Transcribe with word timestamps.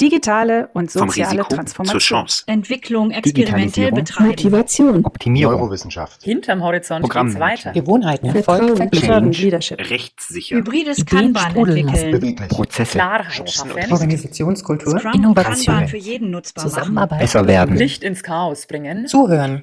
Digitale 0.00 0.68
und 0.72 0.90
soziale 0.90 1.30
Risiko 1.30 1.48
zur 1.48 1.56
Transformation. 1.56 2.00
Chance. 2.00 2.42
Entwicklung 2.48 3.12
experimentell 3.12 3.92
betreiben. 3.92 4.30
Motivation, 4.30 5.04
Optimierung, 5.04 5.54
Neurowissenschaft, 5.54 6.24
Hinterm 6.24 6.64
Horizont 6.64 7.08
geht's 7.08 7.38
weiter. 7.38 7.70
Gewohnheiten, 7.72 8.26
Erfolg, 8.26 8.76
Vertrauen, 8.76 9.30
Leadership. 9.30 9.78
Rechtssicher. 9.78 10.56
Hybrides 10.56 10.98
Ideen 10.98 11.32
Kanban 11.32 11.56
entwickeln. 11.56 12.48
Prozesse, 12.48 12.98
Klarheit. 12.98 13.64
Organisationskultur, 13.90 14.98
Scrum 14.98 15.12
Innovation, 15.14 15.64
Kanban 15.64 15.88
für 15.88 15.96
jeden 15.96 16.30
nutzbar 16.30 16.64
machen. 16.64 16.74
Zusammenarbeit, 16.74 17.18
besser 17.20 17.46
werden, 17.46 17.76
Licht 17.76 18.02
ins 18.02 18.24
Chaos 18.24 18.66
bringen. 18.66 19.06
Zuhören, 19.06 19.60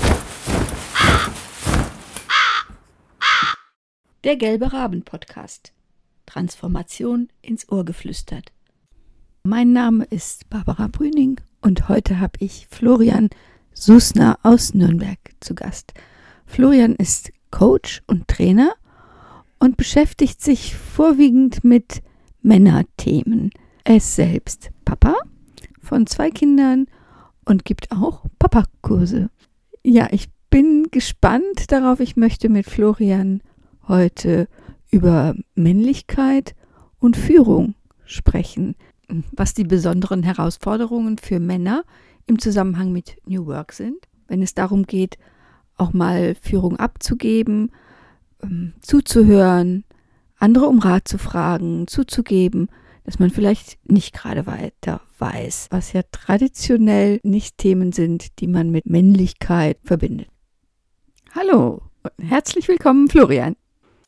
Der 4.24 4.38
Gelbe 4.38 4.72
Raben 4.72 5.04
Podcast. 5.04 5.74
Transformation 6.26 7.28
ins 7.42 7.70
Ohr 7.70 7.84
geflüstert. 7.84 8.54
Mein 9.44 9.74
Name 9.74 10.04
ist 10.06 10.48
Barbara 10.52 10.88
Brüning 10.88 11.42
und 11.62 11.90
heute 11.90 12.20
habe 12.20 12.34
ich 12.38 12.68
Florian 12.70 13.30
Susner 13.74 14.38
aus 14.44 14.76
Nürnberg 14.76 15.18
zu 15.40 15.56
Gast. 15.56 15.96
Florian 16.46 16.94
ist 16.94 17.32
Coach 17.50 18.04
und 18.06 18.28
Trainer 18.28 18.72
und 19.58 19.78
beschäftigt 19.78 20.44
sich 20.44 20.76
vorwiegend 20.76 21.64
mit 21.64 22.04
Männerthemen. 22.44 23.50
Er 23.84 23.96
ist 23.96 24.16
selbst 24.16 24.70
Papa 24.86 25.16
von 25.82 26.06
zwei 26.06 26.30
Kindern 26.30 26.86
und 27.44 27.66
gibt 27.66 27.92
auch 27.92 28.26
Papakurse. 28.38 29.32
Ja, 29.84 30.10
ich 30.12 30.30
bin 30.52 30.90
gespannt 30.92 31.72
darauf. 31.72 32.00
Ich 32.00 32.16
möchte 32.16 32.48
mit 32.48 32.68
Florian 32.68 33.42
heute 33.88 34.48
über 34.92 35.34
Männlichkeit 35.56 36.54
und 37.00 37.18
Führung 37.18 37.74
sprechen, 38.06 38.76
was 39.32 39.54
die 39.54 39.64
besonderen 39.64 40.24
Herausforderungen 40.24 41.18
für 41.18 41.40
Männer 41.40 41.84
im 42.26 42.40
Zusammenhang 42.40 42.92
mit 42.92 43.18
New 43.26 43.46
Work 43.48 43.74
sind, 43.74 44.08
wenn 44.28 44.42
es 44.42 44.54
darum 44.54 44.84
geht, 44.84 45.18
auch 45.78 45.94
mal 45.94 46.36
Führung 46.42 46.78
abzugeben, 46.78 47.72
ähm, 48.44 48.74
zuzuhören, 48.82 49.84
andere 50.38 50.68
um 50.68 50.80
Rat 50.80 51.08
zu 51.08 51.18
fragen, 51.18 51.88
zuzugeben, 51.88 52.70
dass 53.04 53.20
man 53.20 53.32
vielleicht 53.32 53.80
nicht 53.90 54.14
gerade 54.14 54.46
weiter 54.46 55.02
weiß, 55.18 55.68
was 55.72 55.94
ja 55.94 56.02
traditionell 56.12 57.20
nicht 57.24 57.58
Themen 57.58 57.92
sind, 57.92 58.40
die 58.40 58.48
man 58.48 58.70
mit 58.70 58.86
Männlichkeit 58.86 59.78
verbindet. 59.84 60.28
Hallo, 61.34 61.82
und 62.04 62.26
herzlich 62.26 62.68
willkommen, 62.68 63.08
Florian. 63.08 63.56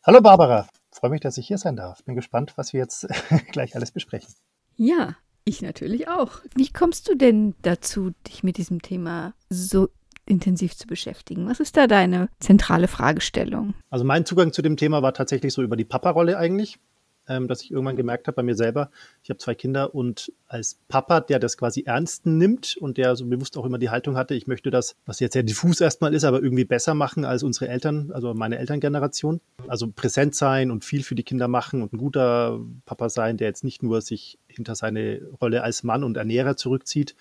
Hallo 0.06 0.22
Barbara, 0.22 0.68
freue 0.92 1.12
mich, 1.12 1.22
dass 1.22 1.38
ich 1.38 1.48
hier 1.48 1.58
sein 1.58 1.76
darf. 1.76 2.04
Bin 2.04 2.16
gespannt, 2.16 2.54
was 2.56 2.74
wir 2.74 2.82
jetzt 2.82 3.08
gleich 3.52 3.76
alles 3.76 3.92
besprechen. 3.92 4.34
Ja, 4.76 5.16
ich 5.46 5.62
natürlich 5.62 6.08
auch. 6.08 6.40
Wie 6.56 6.70
kommst 6.70 7.10
du 7.10 7.16
denn 7.16 7.56
dazu, 7.62 8.12
dich 8.28 8.44
mit 8.44 8.58
diesem 8.58 8.82
Thema 8.82 9.34
so 9.50 9.90
intensiv 10.26 10.76
zu 10.76 10.88
beschäftigen? 10.88 11.48
Was 11.48 11.60
ist 11.60 11.76
da 11.76 11.88
deine 11.88 12.30
zentrale 12.40 12.88
Fragestellung? 12.88 13.74
Also 13.90 14.06
mein 14.06 14.26
Zugang 14.26 14.54
zu 14.54 14.62
dem 14.62 14.78
Thema 14.78 15.02
war 15.02 15.14
tatsächlich 15.14 15.54
so 15.54 15.62
über 15.62 15.76
die 15.76 15.84
Papa-Rolle 15.84 16.38
eigentlich, 16.38 16.80
ähm, 17.28 17.48
dass 17.48 17.62
ich 17.62 17.72
irgendwann 17.72 17.96
gemerkt 17.96 18.28
habe 18.28 18.36
bei 18.36 18.44
mir 18.44 18.56
selber, 18.56 18.90
ich 19.24 19.30
habe 19.30 19.38
zwei 19.38 19.56
Kinder 19.56 19.96
und 19.96 20.32
als 20.48 20.80
Papa, 20.88 21.22
der 21.22 21.40
das 21.40 21.58
quasi 21.58 21.84
ernst 21.86 22.26
nimmt 22.26 22.78
und 22.78 22.98
der 22.98 23.16
so 23.16 23.26
bewusst 23.26 23.58
auch 23.58 23.66
immer 23.66 23.78
die 23.78 23.90
Haltung 23.90 24.18
hatte, 24.18 24.36
ich 24.36 24.48
möchte 24.48 24.72
das, 24.72 24.96
was 25.06 25.20
jetzt 25.20 25.34
sehr 25.34 25.44
diffus 25.44 25.80
erstmal 25.82 26.14
ist, 26.14 26.24
aber 26.24 26.42
irgendwie 26.42 26.66
besser 26.66 26.94
machen 26.94 27.26
als 27.26 27.44
unsere 27.44 27.70
Eltern, 27.70 28.12
also 28.12 28.34
meine 28.34 28.58
Elterngeneration. 28.58 29.40
Also 29.68 29.88
präsent 29.90 30.36
sein 30.36 30.72
und 30.72 30.84
viel 30.84 31.04
für 31.04 31.16
die 31.16 31.24
Kinder 31.24 31.48
machen 31.48 31.82
und 31.82 31.94
ein 31.94 31.98
guter 31.98 32.60
Papa 32.86 33.10
sein, 33.10 33.38
der 33.38 33.48
jetzt 33.48 33.64
nicht 33.64 33.84
nur 33.84 34.02
sich 34.02 34.38
hinter 34.56 34.76
seine 34.76 35.22
Rolle 35.42 35.64
als 35.64 35.84
Mann 35.84 36.04
und 36.04 36.18
Ernährer 36.18 36.56
zurückzieht, 36.56 37.16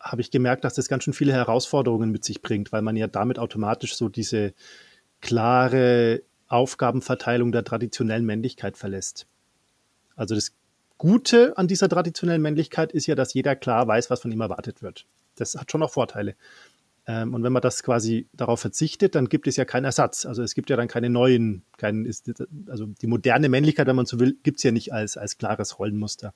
habe 0.00 0.20
ich 0.20 0.30
gemerkt, 0.30 0.64
dass 0.64 0.74
das 0.74 0.88
ganz 0.88 1.04
schön 1.04 1.14
viele 1.14 1.32
Herausforderungen 1.32 2.10
mit 2.10 2.24
sich 2.24 2.42
bringt, 2.42 2.72
weil 2.72 2.82
man 2.82 2.96
ja 2.96 3.06
damit 3.06 3.38
automatisch 3.38 3.94
so 3.94 4.08
diese 4.08 4.52
klare 5.20 6.22
Aufgabenverteilung 6.48 7.52
der 7.52 7.64
traditionellen 7.64 8.26
Männlichkeit 8.26 8.76
verlässt. 8.76 9.26
Also 10.16 10.34
das 10.34 10.52
Gute 10.98 11.56
an 11.56 11.66
dieser 11.66 11.88
traditionellen 11.88 12.42
Männlichkeit 12.42 12.92
ist 12.92 13.06
ja, 13.06 13.14
dass 13.14 13.34
jeder 13.34 13.56
klar 13.56 13.88
weiß, 13.88 14.10
was 14.10 14.20
von 14.20 14.30
ihm 14.30 14.40
erwartet 14.40 14.82
wird. 14.82 15.06
Das 15.36 15.54
hat 15.54 15.70
schon 15.70 15.82
auch 15.82 15.90
Vorteile. 15.90 16.36
Ähm, 17.06 17.34
und 17.34 17.42
wenn 17.42 17.52
man 17.52 17.62
das 17.62 17.82
quasi 17.82 18.28
darauf 18.32 18.60
verzichtet, 18.60 19.14
dann 19.14 19.28
gibt 19.28 19.46
es 19.46 19.56
ja 19.56 19.64
keinen 19.64 19.84
Ersatz. 19.84 20.26
Also 20.26 20.42
es 20.42 20.54
gibt 20.54 20.70
ja 20.70 20.76
dann 20.76 20.88
keine 20.88 21.10
neuen, 21.10 21.64
keinen, 21.76 22.08
also 22.68 22.86
die 22.86 23.06
moderne 23.06 23.48
Männlichkeit, 23.48 23.86
wenn 23.86 23.96
man 23.96 24.06
so 24.06 24.20
will, 24.20 24.36
gibt 24.42 24.58
es 24.58 24.62
ja 24.62 24.70
nicht 24.70 24.92
als, 24.92 25.16
als 25.16 25.38
klares 25.38 25.78
Rollenmuster. 25.78 26.34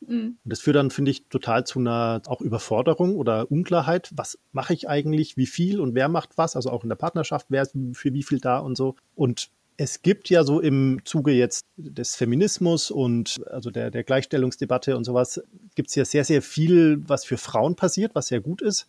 Und 0.00 0.38
das 0.44 0.60
führt 0.60 0.76
dann, 0.76 0.90
finde 0.90 1.10
ich, 1.10 1.28
total 1.28 1.66
zu 1.66 1.80
einer 1.80 2.22
auch 2.26 2.40
Überforderung 2.40 3.16
oder 3.16 3.50
Unklarheit. 3.50 4.10
Was 4.14 4.38
mache 4.52 4.72
ich 4.74 4.88
eigentlich? 4.88 5.36
Wie 5.36 5.46
viel 5.46 5.80
und 5.80 5.94
wer 5.94 6.08
macht 6.08 6.38
was? 6.38 6.56
Also 6.56 6.70
auch 6.70 6.82
in 6.82 6.88
der 6.88 6.96
Partnerschaft, 6.96 7.46
wer 7.48 7.62
ist 7.62 7.74
für 7.92 8.12
wie 8.12 8.22
viel 8.22 8.40
da 8.40 8.58
und 8.58 8.76
so. 8.76 8.94
Und 9.14 9.50
es 9.76 10.02
gibt 10.02 10.28
ja 10.28 10.42
so 10.42 10.60
im 10.60 11.00
Zuge 11.04 11.32
jetzt 11.32 11.64
des 11.76 12.16
Feminismus 12.16 12.90
und 12.90 13.36
also 13.48 13.70
der, 13.70 13.90
der 13.90 14.02
Gleichstellungsdebatte 14.02 14.96
und 14.96 15.04
sowas, 15.04 15.40
gibt 15.76 15.88
es 15.90 15.94
ja 15.94 16.04
sehr, 16.04 16.24
sehr 16.24 16.42
viel, 16.42 17.00
was 17.08 17.24
für 17.24 17.38
Frauen 17.38 17.76
passiert, 17.76 18.14
was 18.14 18.26
sehr 18.26 18.40
gut 18.40 18.60
ist. 18.60 18.86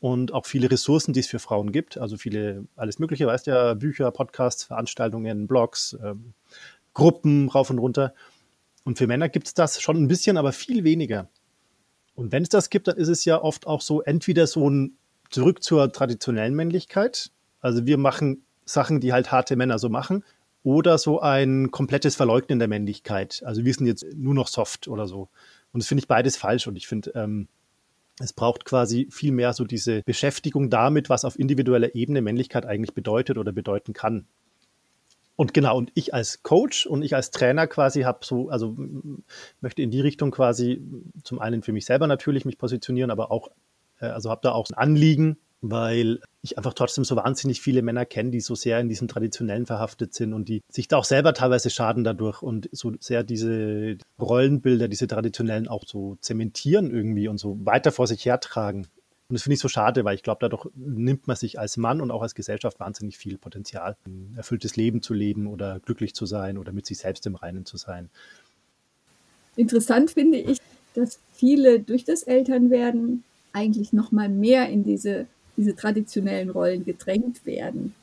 Und 0.00 0.32
auch 0.32 0.46
viele 0.46 0.70
Ressourcen, 0.70 1.12
die 1.12 1.20
es 1.20 1.26
für 1.26 1.38
Frauen 1.38 1.72
gibt. 1.72 1.98
Also 1.98 2.16
viele, 2.16 2.64
alles 2.74 2.98
Mögliche, 2.98 3.26
weißt 3.26 3.46
ja, 3.46 3.74
Bücher, 3.74 4.10
Podcasts, 4.10 4.64
Veranstaltungen, 4.64 5.46
Blogs, 5.46 5.94
ähm, 6.02 6.32
Gruppen 6.94 7.50
rauf 7.50 7.68
und 7.68 7.78
runter. 7.78 8.14
Und 8.84 8.98
für 8.98 9.06
Männer 9.06 9.28
gibt 9.28 9.46
es 9.46 9.54
das 9.54 9.80
schon 9.80 9.96
ein 9.96 10.08
bisschen, 10.08 10.36
aber 10.36 10.52
viel 10.52 10.84
weniger. 10.84 11.28
Und 12.14 12.32
wenn 12.32 12.42
es 12.42 12.48
das 12.48 12.70
gibt, 12.70 12.88
dann 12.88 12.96
ist 12.96 13.08
es 13.08 13.24
ja 13.24 13.40
oft 13.40 13.66
auch 13.66 13.80
so, 13.80 14.02
entweder 14.02 14.46
so 14.46 14.68
ein 14.68 14.96
Zurück 15.30 15.62
zur 15.62 15.92
traditionellen 15.92 16.54
Männlichkeit. 16.54 17.30
Also 17.60 17.86
wir 17.86 17.98
machen 17.98 18.42
Sachen, 18.64 19.00
die 19.00 19.12
halt 19.12 19.30
harte 19.30 19.56
Männer 19.56 19.78
so 19.78 19.88
machen. 19.88 20.24
Oder 20.62 20.98
so 20.98 21.20
ein 21.20 21.70
komplettes 21.70 22.16
Verleugnen 22.16 22.58
der 22.58 22.68
Männlichkeit. 22.68 23.42
Also 23.46 23.64
wir 23.64 23.72
sind 23.72 23.86
jetzt 23.86 24.04
nur 24.14 24.34
noch 24.34 24.48
soft 24.48 24.88
oder 24.88 25.06
so. 25.06 25.28
Und 25.72 25.82
das 25.82 25.88
finde 25.88 26.00
ich 26.00 26.08
beides 26.08 26.36
falsch. 26.36 26.66
Und 26.66 26.76
ich 26.76 26.86
finde, 26.86 27.12
ähm, 27.14 27.48
es 28.18 28.34
braucht 28.34 28.66
quasi 28.66 29.08
viel 29.10 29.32
mehr 29.32 29.54
so 29.54 29.64
diese 29.64 30.02
Beschäftigung 30.02 30.68
damit, 30.68 31.08
was 31.08 31.24
auf 31.24 31.38
individueller 31.38 31.94
Ebene 31.94 32.20
Männlichkeit 32.20 32.66
eigentlich 32.66 32.94
bedeutet 32.94 33.38
oder 33.38 33.52
bedeuten 33.52 33.94
kann. 33.94 34.26
Und 35.40 35.54
genau, 35.54 35.78
und 35.78 35.90
ich 35.94 36.12
als 36.12 36.42
Coach 36.42 36.84
und 36.84 37.02
ich 37.02 37.14
als 37.14 37.30
Trainer 37.30 37.66
quasi 37.66 38.02
habe 38.02 38.18
so, 38.26 38.50
also 38.50 38.76
möchte 39.62 39.80
in 39.80 39.90
die 39.90 40.02
Richtung 40.02 40.32
quasi 40.32 40.82
zum 41.24 41.38
einen 41.38 41.62
für 41.62 41.72
mich 41.72 41.86
selber 41.86 42.06
natürlich 42.06 42.44
mich 42.44 42.58
positionieren, 42.58 43.10
aber 43.10 43.30
auch, 43.30 43.48
äh, 44.00 44.04
also 44.04 44.28
habe 44.28 44.42
da 44.44 44.52
auch 44.52 44.68
ein 44.68 44.76
Anliegen, 44.76 45.38
weil 45.62 46.20
ich 46.42 46.58
einfach 46.58 46.74
trotzdem 46.74 47.04
so 47.04 47.16
wahnsinnig 47.16 47.62
viele 47.62 47.80
Männer 47.80 48.04
kenne, 48.04 48.32
die 48.32 48.40
so 48.40 48.54
sehr 48.54 48.80
in 48.80 48.90
diesem 48.90 49.08
Traditionellen 49.08 49.64
verhaftet 49.64 50.12
sind 50.12 50.34
und 50.34 50.46
die 50.50 50.60
sich 50.68 50.88
da 50.88 50.98
auch 50.98 51.06
selber 51.06 51.32
teilweise 51.32 51.70
schaden 51.70 52.04
dadurch 52.04 52.42
und 52.42 52.68
so 52.72 52.92
sehr 53.00 53.22
diese 53.22 53.96
Rollenbilder, 54.20 54.88
diese 54.88 55.06
traditionellen 55.06 55.68
auch 55.68 55.84
so 55.86 56.18
zementieren 56.20 56.90
irgendwie 56.90 57.28
und 57.28 57.38
so 57.38 57.64
weiter 57.64 57.92
vor 57.92 58.06
sich 58.06 58.26
hertragen. 58.26 58.88
Und 59.30 59.34
das 59.34 59.44
finde 59.44 59.54
ich 59.54 59.60
so 59.60 59.68
schade, 59.68 60.04
weil 60.04 60.16
ich 60.16 60.24
glaube, 60.24 60.40
dadurch 60.40 60.66
nimmt 60.74 61.28
man 61.28 61.36
sich 61.36 61.60
als 61.60 61.76
Mann 61.76 62.00
und 62.00 62.10
auch 62.10 62.20
als 62.20 62.34
Gesellschaft 62.34 62.80
wahnsinnig 62.80 63.16
viel 63.16 63.38
Potenzial, 63.38 63.96
ein 64.04 64.34
erfülltes 64.36 64.74
Leben 64.74 65.02
zu 65.02 65.14
leben 65.14 65.46
oder 65.46 65.78
glücklich 65.78 66.14
zu 66.14 66.26
sein 66.26 66.58
oder 66.58 66.72
mit 66.72 66.84
sich 66.84 66.98
selbst 66.98 67.24
im 67.26 67.36
Reinen 67.36 67.64
zu 67.64 67.76
sein. 67.76 68.10
Interessant 69.54 70.10
finde 70.10 70.38
ich, 70.38 70.58
dass 70.94 71.20
viele 71.32 71.78
durch 71.78 72.04
das 72.04 72.24
Elternwerden 72.24 73.22
eigentlich 73.52 73.92
noch 73.92 74.10
mal 74.10 74.28
mehr 74.28 74.68
in 74.68 74.82
diese, 74.82 75.26
diese 75.56 75.76
traditionellen 75.76 76.50
Rollen 76.50 76.84
gedrängt 76.84 77.46
werden. 77.46 77.94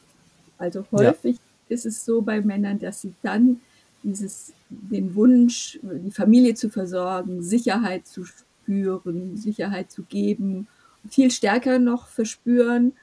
Also 0.58 0.86
häufig 0.94 1.40
ist 1.68 1.86
es 1.86 2.06
so 2.06 2.22
bei 2.22 2.40
Männern, 2.40 2.80
dass 2.80 3.02
sie 3.02 3.14
dann 3.22 3.60
dieses, 4.02 4.54
den 4.70 5.14
Wunsch, 5.14 5.78
die 5.82 6.12
Familie 6.12 6.56
zu 6.56 6.70
versorgen, 6.70 7.44
Sicherheit 7.44 8.08
zu 8.08 8.24
spüren, 8.24 9.36
Sicherheit 9.36 9.92
zu 9.92 10.04
geben, 10.04 10.70
viel 11.10 11.32
stärker 11.32 11.80
noch 11.80 12.08
verspüren 12.08 12.94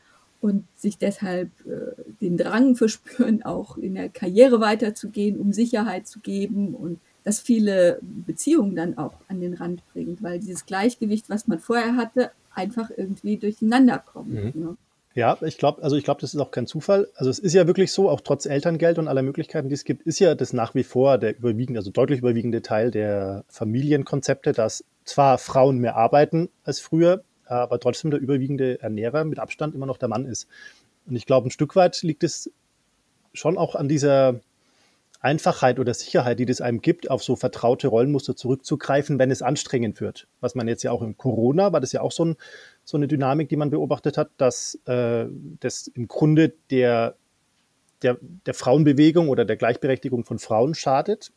und 0.41 0.65
sich 0.77 0.99
deshalb 0.99 1.49
äh, 1.67 2.03
den 2.21 2.37
Drang 2.37 2.77
verspüren, 2.77 3.43
auch 3.43 3.79
in 3.79 3.95
der 3.95 4.09
Karriere 4.09 4.61
weiterzugehen, 4.61 5.39
um 5.39 5.53
Sicherheit 5.53 6.07
zu 6.07 6.21
geben 6.21 6.75
und 6.75 7.01
das 7.25 7.41
viele 7.41 7.99
Beziehungen 8.03 8.77
dann 8.77 8.99
auch 8.99 9.15
an 9.29 9.41
den 9.41 9.55
Rand 9.55 9.83
bringt, 9.93 10.23
weil 10.23 10.39
dieses 10.39 10.67
Gleichgewicht, 10.67 11.31
was 11.31 11.49
man 11.49 11.59
vorher 11.59 11.97
hatte, 11.97 12.31
einfach 12.55 12.91
irgendwie 12.95 13.39
durcheinander 13.39 13.99
kommt. 13.99 14.29
Mhm. 14.29 14.53
Ne? 14.55 14.77
Ja, 15.15 15.39
ich 15.43 15.59
glaube, 15.59 15.83
also 15.83 15.97
ich 15.97 16.05
glaube, 16.05 16.21
das 16.21 16.35
ist 16.35 16.41
auch 16.41 16.51
kein 16.51 16.67
Zufall. 16.67 17.09
Also 17.15 17.31
es 17.31 17.39
ist 17.39 17.55
ja 17.55 17.67
wirklich 17.67 17.93
so, 17.93 18.11
auch 18.11 18.21
trotz 18.21 18.47
Elterngeld 18.47 18.99
und 18.99 19.07
aller 19.07 19.23
Möglichkeiten, 19.23 19.69
die 19.69 19.75
es 19.75 19.85
gibt, 19.85 20.03
ist 20.03 20.19
ja 20.19 20.35
das 20.35 20.53
nach 20.53 20.75
wie 20.75 20.83
vor 20.83 21.19
der 21.19 21.39
überwiegende, 21.39 21.79
also 21.79 21.91
deutlich 21.91 22.19
überwiegende 22.19 22.63
Teil 22.63 22.91
der 22.91 23.45
Familienkonzepte, 23.49 24.53
dass 24.53 24.85
zwar 25.05 25.39
Frauen 25.39 25.79
mehr 25.79 25.97
arbeiten 25.97 26.49
als 26.65 26.81
früher, 26.81 27.23
aber 27.63 27.81
trotzdem 27.81 28.11
der 28.11 28.21
überwiegende 28.21 28.81
Ernährer 28.81 29.25
mit 29.25 29.39
Abstand 29.39 29.75
immer 29.75 29.87
noch 29.87 29.99
der 29.99 30.09
Mann 30.09 30.27
ist. 30.27 30.49
Und 31.07 31.17
ich 31.17 31.27
glaube, 31.27 31.49
ein 31.49 31.51
Stück 31.51 31.77
weit 31.77 32.03
liegt 32.03 32.25
es 32.25 32.51
schon 33.33 33.59
auch 33.59 33.75
an 33.75 33.89
dieser, 33.89 34.41
Einfachheit 35.25 35.79
oder 35.79 35.95
Sicherheit, 35.95 36.39
die 36.39 36.45
das 36.45 36.61
einem 36.61 36.83
gibt, 36.83 37.11
auf 37.11 37.25
so 37.25 37.35
vertraute 37.35 37.89
Rollenmuster 37.89 38.37
zurückzugreifen, 38.37 39.19
wenn 39.19 39.31
es 39.31 39.41
anstrengend 39.41 40.03
wird. 40.03 40.29
Was 40.41 40.55
man 40.55 40.69
jetzt 40.69 40.83
ja 40.83 40.91
auch 40.91 41.01
im 41.01 41.17
Corona, 41.17 41.73
war 41.73 41.81
das 41.81 41.93
ja 41.93 42.03
auch 42.03 42.13
so, 42.13 42.27
ein, 42.27 42.37
so 42.85 42.99
eine 42.99 43.09
Dynamik, 43.09 43.49
die 43.49 43.57
man 43.57 43.71
beobachtet 43.71 44.19
hat, 44.19 44.31
dass 44.37 44.79
äh, 44.85 45.25
das 45.61 45.87
im 45.87 46.09
Grunde 46.09 46.53
der, 46.71 47.17
der, 48.03 48.19
der 48.21 48.53
Frauenbewegung 48.53 49.31
oder 49.31 49.47
der 49.47 49.57
Gleichberechtigung 49.57 50.27
von 50.27 50.39
Frauen 50.39 50.75
schadet. 50.75 51.33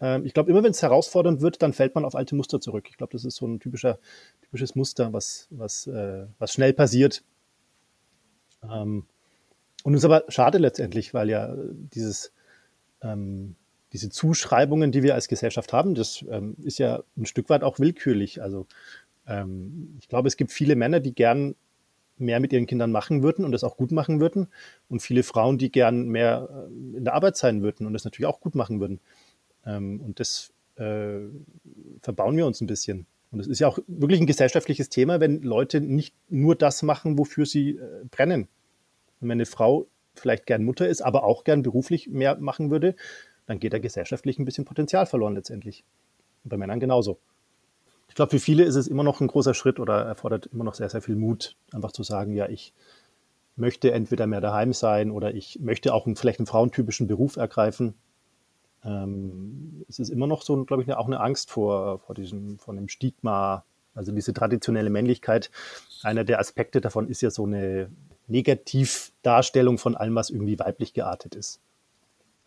Ähm, 0.00 0.24
ich 0.24 0.34
glaube, 0.34 0.50
immer 0.50 0.62
wenn 0.62 0.70
es 0.70 0.82
herausfordernd 0.82 1.40
wird, 1.40 1.62
dann 1.62 1.72
fällt 1.72 1.94
man 1.94 2.04
auf 2.04 2.14
alte 2.14 2.34
Muster 2.34 2.60
zurück. 2.60 2.86
Ich 2.88 2.96
glaube, 2.96 3.12
das 3.12 3.24
ist 3.24 3.36
so 3.36 3.46
ein 3.46 3.60
typischer, 3.60 3.98
typisches 4.42 4.74
Muster, 4.74 5.12
was, 5.12 5.48
was, 5.50 5.86
äh, 5.86 6.26
was 6.38 6.52
schnell 6.52 6.72
passiert. 6.72 7.22
Ähm, 8.62 9.06
und 9.82 9.94
es 9.94 10.00
ist 10.00 10.04
aber 10.04 10.24
schade 10.28 10.58
letztendlich, 10.58 11.14
weil 11.14 11.30
ja 11.30 11.54
dieses 11.56 12.32
ähm, 13.02 13.56
diese 13.92 14.08
Zuschreibungen, 14.08 14.92
die 14.92 15.02
wir 15.02 15.14
als 15.14 15.28
Gesellschaft 15.28 15.72
haben, 15.72 15.94
das 15.94 16.24
ähm, 16.30 16.56
ist 16.62 16.78
ja 16.78 17.02
ein 17.16 17.26
Stück 17.26 17.48
weit 17.48 17.62
auch 17.62 17.78
willkürlich. 17.78 18.42
Also 18.42 18.66
ähm, 19.26 19.96
ich 19.98 20.08
glaube, 20.08 20.28
es 20.28 20.36
gibt 20.36 20.52
viele 20.52 20.76
Männer, 20.76 21.00
die 21.00 21.14
gern 21.14 21.56
mehr 22.16 22.38
mit 22.38 22.52
ihren 22.52 22.66
Kindern 22.66 22.92
machen 22.92 23.22
würden 23.22 23.44
und 23.44 23.52
das 23.52 23.64
auch 23.64 23.76
gut 23.76 23.92
machen 23.92 24.20
würden 24.20 24.48
und 24.88 25.00
viele 25.00 25.22
Frauen, 25.22 25.58
die 25.58 25.72
gern 25.72 26.08
mehr 26.08 26.48
äh, 26.50 26.96
in 26.98 27.04
der 27.04 27.14
Arbeit 27.14 27.36
sein 27.36 27.62
würden 27.62 27.86
und 27.86 27.94
das 27.94 28.04
natürlich 28.04 28.26
auch 28.26 28.40
gut 28.40 28.54
machen 28.54 28.78
würden. 28.78 29.00
Ähm, 29.66 30.00
und 30.00 30.20
das 30.20 30.52
äh, 30.76 31.20
verbauen 32.02 32.36
wir 32.36 32.46
uns 32.46 32.60
ein 32.60 32.66
bisschen. 32.66 33.06
Und 33.30 33.40
es 33.40 33.46
ist 33.46 33.60
ja 33.60 33.68
auch 33.68 33.78
wirklich 33.86 34.20
ein 34.20 34.26
gesellschaftliches 34.26 34.88
Thema, 34.88 35.20
wenn 35.20 35.42
Leute 35.42 35.80
nicht 35.80 36.14
nur 36.28 36.56
das 36.56 36.82
machen, 36.82 37.18
wofür 37.18 37.46
sie 37.46 37.76
äh, 37.76 38.04
brennen. 38.10 38.48
Und 39.20 39.28
wenn 39.28 39.32
eine 39.32 39.46
Frau 39.46 39.86
vielleicht 40.14 40.46
gern 40.46 40.64
Mutter 40.64 40.88
ist, 40.88 41.02
aber 41.02 41.24
auch 41.24 41.44
gern 41.44 41.62
beruflich 41.62 42.08
mehr 42.08 42.36
machen 42.36 42.70
würde, 42.70 42.96
dann 43.46 43.60
geht 43.60 43.72
da 43.72 43.78
gesellschaftlich 43.78 44.38
ein 44.38 44.44
bisschen 44.44 44.64
Potenzial 44.64 45.06
verloren 45.06 45.34
letztendlich. 45.34 45.84
Und 46.44 46.50
bei 46.50 46.56
Männern 46.56 46.80
genauso. 46.80 47.18
Ich 48.08 48.14
glaube, 48.14 48.30
für 48.30 48.40
viele 48.40 48.64
ist 48.64 48.74
es 48.74 48.88
immer 48.88 49.04
noch 49.04 49.20
ein 49.20 49.28
großer 49.28 49.54
Schritt 49.54 49.78
oder 49.78 50.02
erfordert 50.02 50.46
immer 50.52 50.64
noch 50.64 50.74
sehr, 50.74 50.88
sehr 50.88 51.00
viel 51.00 51.14
Mut, 51.14 51.56
einfach 51.72 51.92
zu 51.92 52.02
sagen, 52.02 52.34
ja, 52.34 52.48
ich 52.48 52.74
möchte 53.54 53.92
entweder 53.92 54.26
mehr 54.26 54.40
daheim 54.40 54.72
sein 54.72 55.10
oder 55.10 55.34
ich 55.34 55.60
möchte 55.60 55.94
auch 55.94 56.06
einen, 56.06 56.16
vielleicht 56.16 56.40
einen 56.40 56.46
frauentypischen 56.46 57.06
Beruf 57.06 57.36
ergreifen. 57.36 57.94
Ähm, 58.84 59.84
es 59.88 59.98
ist 59.98 60.08
immer 60.10 60.26
noch 60.26 60.42
so, 60.42 60.64
glaube 60.64 60.82
ich, 60.82 60.92
auch 60.92 61.06
eine 61.06 61.20
Angst 61.20 61.50
vor, 61.50 61.98
vor 61.98 62.14
diesem, 62.14 62.58
von 62.58 62.76
dem 62.76 62.88
Stigma, 62.88 63.64
also 63.94 64.12
diese 64.12 64.32
traditionelle 64.32 64.90
Männlichkeit. 64.90 65.50
Einer 66.02 66.24
der 66.24 66.38
Aspekte 66.38 66.80
davon 66.80 67.08
ist 67.08 67.20
ja 67.20 67.30
so 67.30 67.44
eine 67.44 67.90
Negativdarstellung 68.28 69.78
von 69.78 69.96
allem, 69.96 70.14
was 70.14 70.30
irgendwie 70.30 70.58
weiblich 70.58 70.94
geartet 70.94 71.34
ist. 71.34 71.60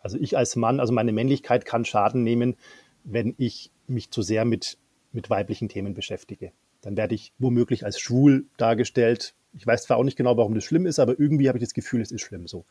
Also 0.00 0.18
ich 0.18 0.36
als 0.36 0.56
Mann, 0.56 0.80
also 0.80 0.92
meine 0.92 1.12
Männlichkeit 1.12 1.64
kann 1.64 1.84
Schaden 1.84 2.22
nehmen, 2.22 2.56
wenn 3.04 3.34
ich 3.38 3.70
mich 3.86 4.10
zu 4.10 4.22
sehr 4.22 4.44
mit, 4.44 4.78
mit 5.12 5.30
weiblichen 5.30 5.68
Themen 5.68 5.94
beschäftige. 5.94 6.52
Dann 6.80 6.96
werde 6.96 7.14
ich 7.14 7.32
womöglich 7.38 7.84
als 7.84 7.98
schwul 7.98 8.46
dargestellt. 8.56 9.34
Ich 9.56 9.66
weiß 9.66 9.84
zwar 9.84 9.98
auch 9.98 10.04
nicht 10.04 10.16
genau, 10.16 10.36
warum 10.36 10.54
das 10.54 10.64
schlimm 10.64 10.86
ist, 10.86 10.98
aber 10.98 11.18
irgendwie 11.18 11.48
habe 11.48 11.58
ich 11.58 11.64
das 11.64 11.74
Gefühl, 11.74 12.00
es 12.00 12.10
ist 12.10 12.22
schlimm 12.22 12.48
so. 12.48 12.64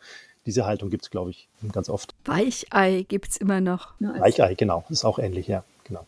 Diese 0.46 0.66
Haltung 0.66 0.90
gibt 0.90 1.04
es, 1.04 1.10
glaube 1.10 1.30
ich, 1.32 1.48
ganz 1.72 1.90
oft. 1.90 2.14
Weichei 2.26 3.06
gibt 3.08 3.30
es 3.30 3.38
immer 3.38 3.62
noch. 3.62 3.94
Weichei, 4.00 4.56
genau. 4.56 4.84
Ist 4.90 5.06
auch 5.06 5.20
ähnlich, 5.20 5.48
ja, 5.48 5.64
genau. 5.86 6.06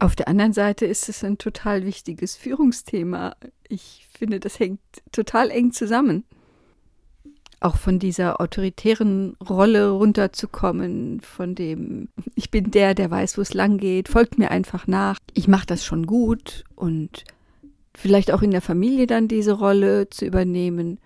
Auf 0.00 0.16
der 0.16 0.28
anderen 0.28 0.54
Seite 0.54 0.86
ist 0.86 1.08
es 1.10 1.22
ein 1.22 1.36
total 1.36 1.84
wichtiges 1.84 2.34
Führungsthema. 2.34 3.36
Ich 3.68 4.08
finde, 4.18 4.40
das 4.40 4.58
hängt 4.58 4.80
total 5.12 5.50
eng 5.50 5.72
zusammen. 5.72 6.24
Auch 7.60 7.76
von 7.76 7.98
dieser 7.98 8.40
autoritären 8.40 9.36
Rolle 9.46 9.90
runterzukommen, 9.90 11.20
von 11.20 11.54
dem, 11.54 12.08
ich 12.34 12.50
bin 12.50 12.70
der, 12.70 12.94
der 12.94 13.10
weiß, 13.10 13.36
wo 13.36 13.42
es 13.42 13.52
lang 13.52 13.76
geht, 13.76 14.08
folgt 14.08 14.38
mir 14.38 14.50
einfach 14.50 14.86
nach, 14.86 15.18
ich 15.34 15.46
mache 15.46 15.66
das 15.66 15.84
schon 15.84 16.06
gut 16.06 16.64
und 16.74 17.24
vielleicht 18.00 18.32
auch 18.32 18.42
in 18.42 18.50
der 18.50 18.62
Familie 18.62 19.06
dann 19.06 19.28
diese 19.28 19.52
Rolle 19.52 20.08
zu 20.10 20.24
übernehmen. 20.24 20.98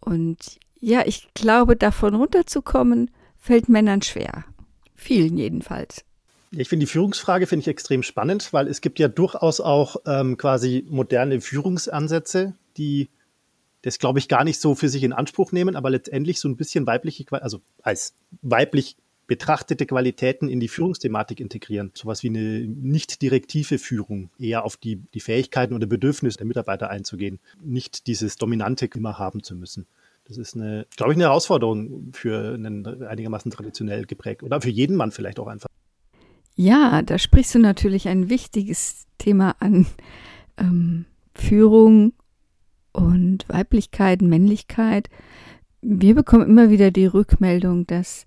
Und 0.00 0.58
ja, 0.78 1.02
ich 1.06 1.28
glaube, 1.34 1.76
davon 1.76 2.14
runterzukommen, 2.14 3.10
fällt 3.38 3.68
Männern 3.68 4.02
schwer. 4.02 4.44
Vielen 4.94 5.36
jedenfalls. 5.36 6.04
Ich 6.52 6.68
finde 6.68 6.84
die 6.84 6.90
Führungsfrage 6.90 7.46
finde 7.46 7.62
ich 7.62 7.68
extrem 7.68 8.02
spannend, 8.02 8.52
weil 8.52 8.66
es 8.66 8.80
gibt 8.80 8.98
ja 8.98 9.08
durchaus 9.08 9.60
auch 9.60 9.96
ähm, 10.06 10.36
quasi 10.36 10.84
moderne 10.88 11.40
Führungsansätze, 11.40 12.54
die 12.76 13.08
das, 13.82 13.98
glaube 13.98 14.18
ich, 14.18 14.28
gar 14.28 14.44
nicht 14.44 14.60
so 14.60 14.74
für 14.74 14.88
sich 14.88 15.04
in 15.04 15.12
Anspruch 15.12 15.52
nehmen, 15.52 15.76
aber 15.76 15.90
letztendlich 15.90 16.40
so 16.40 16.48
ein 16.48 16.56
bisschen 16.56 16.86
weibliche, 16.86 17.24
also 17.30 17.60
als 17.82 18.14
weiblich 18.42 18.96
betrachtete 19.30 19.86
Qualitäten 19.86 20.48
in 20.48 20.58
die 20.58 20.66
Führungsthematik 20.66 21.38
integrieren. 21.38 21.92
Sowas 21.94 22.24
wie 22.24 22.30
eine 22.30 22.66
nicht 22.66 23.22
direktive 23.22 23.78
Führung, 23.78 24.28
eher 24.40 24.64
auf 24.64 24.76
die, 24.76 24.96
die 25.14 25.20
Fähigkeiten 25.20 25.72
oder 25.72 25.86
Bedürfnisse 25.86 26.38
der 26.38 26.48
Mitarbeiter 26.48 26.90
einzugehen, 26.90 27.38
nicht 27.62 28.08
dieses 28.08 28.34
Dominante 28.34 28.86
immer 28.86 29.20
haben 29.20 29.44
zu 29.44 29.54
müssen. 29.54 29.86
Das 30.24 30.36
ist 30.36 30.56
eine, 30.56 30.84
glaube 30.96 31.12
ich, 31.12 31.16
eine 31.16 31.26
Herausforderung 31.26 32.10
für 32.12 32.54
einen 32.54 33.04
einigermaßen 33.04 33.52
traditionell 33.52 34.04
geprägt 34.04 34.42
oder 34.42 34.60
für 34.60 34.68
jeden 34.68 34.96
Mann 34.96 35.12
vielleicht 35.12 35.38
auch 35.38 35.46
einfach. 35.46 35.68
Ja, 36.56 37.02
da 37.02 37.16
sprichst 37.16 37.54
du 37.54 37.60
natürlich 37.60 38.08
ein 38.08 38.30
wichtiges 38.30 39.06
Thema 39.18 39.54
an. 39.60 39.86
Ähm, 40.56 41.04
Führung 41.36 42.14
und 42.90 43.48
Weiblichkeit, 43.48 44.22
Männlichkeit. 44.22 45.08
Wir 45.82 46.16
bekommen 46.16 46.48
immer 46.50 46.68
wieder 46.68 46.90
die 46.90 47.06
Rückmeldung, 47.06 47.86
dass 47.86 48.26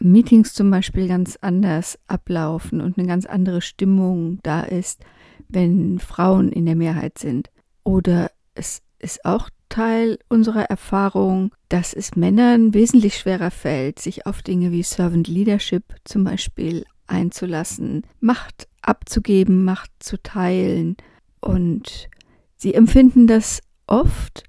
Meetings 0.00 0.52
zum 0.52 0.70
Beispiel 0.70 1.08
ganz 1.08 1.38
anders 1.40 1.98
ablaufen 2.06 2.80
und 2.80 2.98
eine 2.98 3.06
ganz 3.06 3.26
andere 3.26 3.62
Stimmung 3.62 4.38
da 4.42 4.60
ist, 4.60 5.04
wenn 5.48 5.98
Frauen 5.98 6.52
in 6.52 6.66
der 6.66 6.76
Mehrheit 6.76 7.18
sind. 7.18 7.50
Oder 7.84 8.30
es 8.54 8.82
ist 8.98 9.24
auch 9.24 9.48
Teil 9.68 10.18
unserer 10.28 10.64
Erfahrung, 10.64 11.52
dass 11.68 11.92
es 11.92 12.16
Männern 12.16 12.74
wesentlich 12.74 13.18
schwerer 13.18 13.50
fällt, 13.50 13.98
sich 13.98 14.26
auf 14.26 14.42
Dinge 14.42 14.70
wie 14.70 14.82
Servant 14.82 15.28
Leadership 15.28 15.84
zum 16.04 16.24
Beispiel 16.24 16.84
einzulassen, 17.06 18.02
Macht 18.20 18.68
abzugeben, 18.82 19.64
Macht 19.64 19.90
zu 19.98 20.22
teilen. 20.22 20.96
Und 21.40 22.08
sie 22.56 22.74
empfinden 22.74 23.26
das 23.26 23.60
oft 23.86 24.44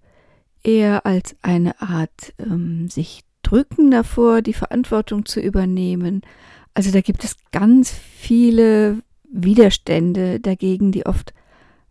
eher 0.64 1.06
als 1.06 1.36
eine 1.42 1.80
Art 1.82 2.34
ähm, 2.40 2.90
sich 2.90 3.22
drücken 3.48 3.92
davor, 3.92 4.42
die 4.42 4.54
Verantwortung 4.54 5.26
zu 5.26 5.40
übernehmen. 5.40 6.22
Also 6.74 6.92
da 6.92 7.02
gibt 7.02 7.24
es 7.24 7.36
ganz 7.52 7.92
viele 7.92 8.98
Widerstände 9.32 10.40
dagegen, 10.40 10.92
die 10.92 11.06
oft 11.06 11.34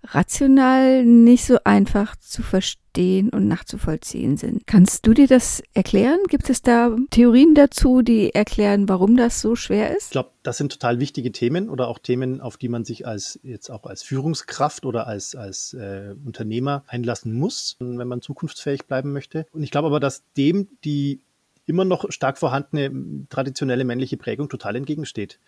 rational 0.04 1.04
nicht 1.04 1.44
so 1.44 1.58
einfach 1.64 2.16
zu 2.16 2.42
verstehen 2.42 3.30
und 3.30 3.48
nachzuvollziehen 3.48 4.36
sind. 4.36 4.66
Kannst 4.66 5.06
du 5.06 5.14
dir 5.14 5.26
das 5.26 5.62
erklären? 5.74 6.18
Gibt 6.28 6.48
es 6.48 6.62
da 6.62 6.94
Theorien 7.10 7.54
dazu, 7.54 8.02
die 8.02 8.34
erklären, 8.34 8.88
warum 8.88 9.16
das 9.16 9.40
so 9.40 9.56
schwer 9.56 9.96
ist? 9.96 10.06
Ich 10.06 10.10
glaube, 10.10 10.30
das 10.42 10.58
sind 10.58 10.70
total 10.70 11.00
wichtige 11.00 11.32
Themen 11.32 11.68
oder 11.68 11.88
auch 11.88 11.98
Themen, 11.98 12.40
auf 12.40 12.56
die 12.56 12.68
man 12.68 12.84
sich 12.84 13.06
als 13.06 13.40
jetzt 13.42 13.70
auch 13.70 13.84
als 13.84 14.02
Führungskraft 14.02 14.86
oder 14.86 15.06
als, 15.06 15.34
als 15.34 15.74
äh, 15.74 16.14
Unternehmer 16.24 16.84
einlassen 16.86 17.32
muss, 17.32 17.76
wenn 17.80 18.08
man 18.08 18.22
zukunftsfähig 18.22 18.86
bleiben 18.86 19.12
möchte. 19.12 19.46
Und 19.52 19.62
ich 19.62 19.70
glaube 19.70 19.88
aber, 19.88 20.00
dass 20.00 20.22
dem 20.36 20.68
die 20.84 21.20
immer 21.66 21.84
noch 21.84 22.10
stark 22.10 22.38
vorhandene 22.38 23.26
traditionelle 23.28 23.84
männliche 23.84 24.16
Prägung 24.16 24.48
total 24.48 24.76
entgegensteht. 24.76 25.38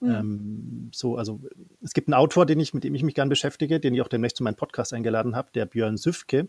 Mhm. 0.00 0.10
Ähm, 0.10 0.90
so, 0.92 1.16
also 1.16 1.40
es 1.82 1.92
gibt 1.92 2.08
einen 2.08 2.14
Autor, 2.14 2.46
den 2.46 2.58
ich, 2.58 2.74
mit 2.74 2.84
dem 2.84 2.94
ich 2.94 3.02
mich 3.02 3.14
gern 3.14 3.28
beschäftige, 3.28 3.80
den 3.80 3.94
ich 3.94 4.02
auch 4.02 4.08
demnächst 4.08 4.38
zu 4.38 4.42
meinem 4.42 4.56
Podcast 4.56 4.92
eingeladen 4.92 5.36
habe, 5.36 5.50
der 5.54 5.66
Björn 5.66 5.96
Süfke. 5.96 6.48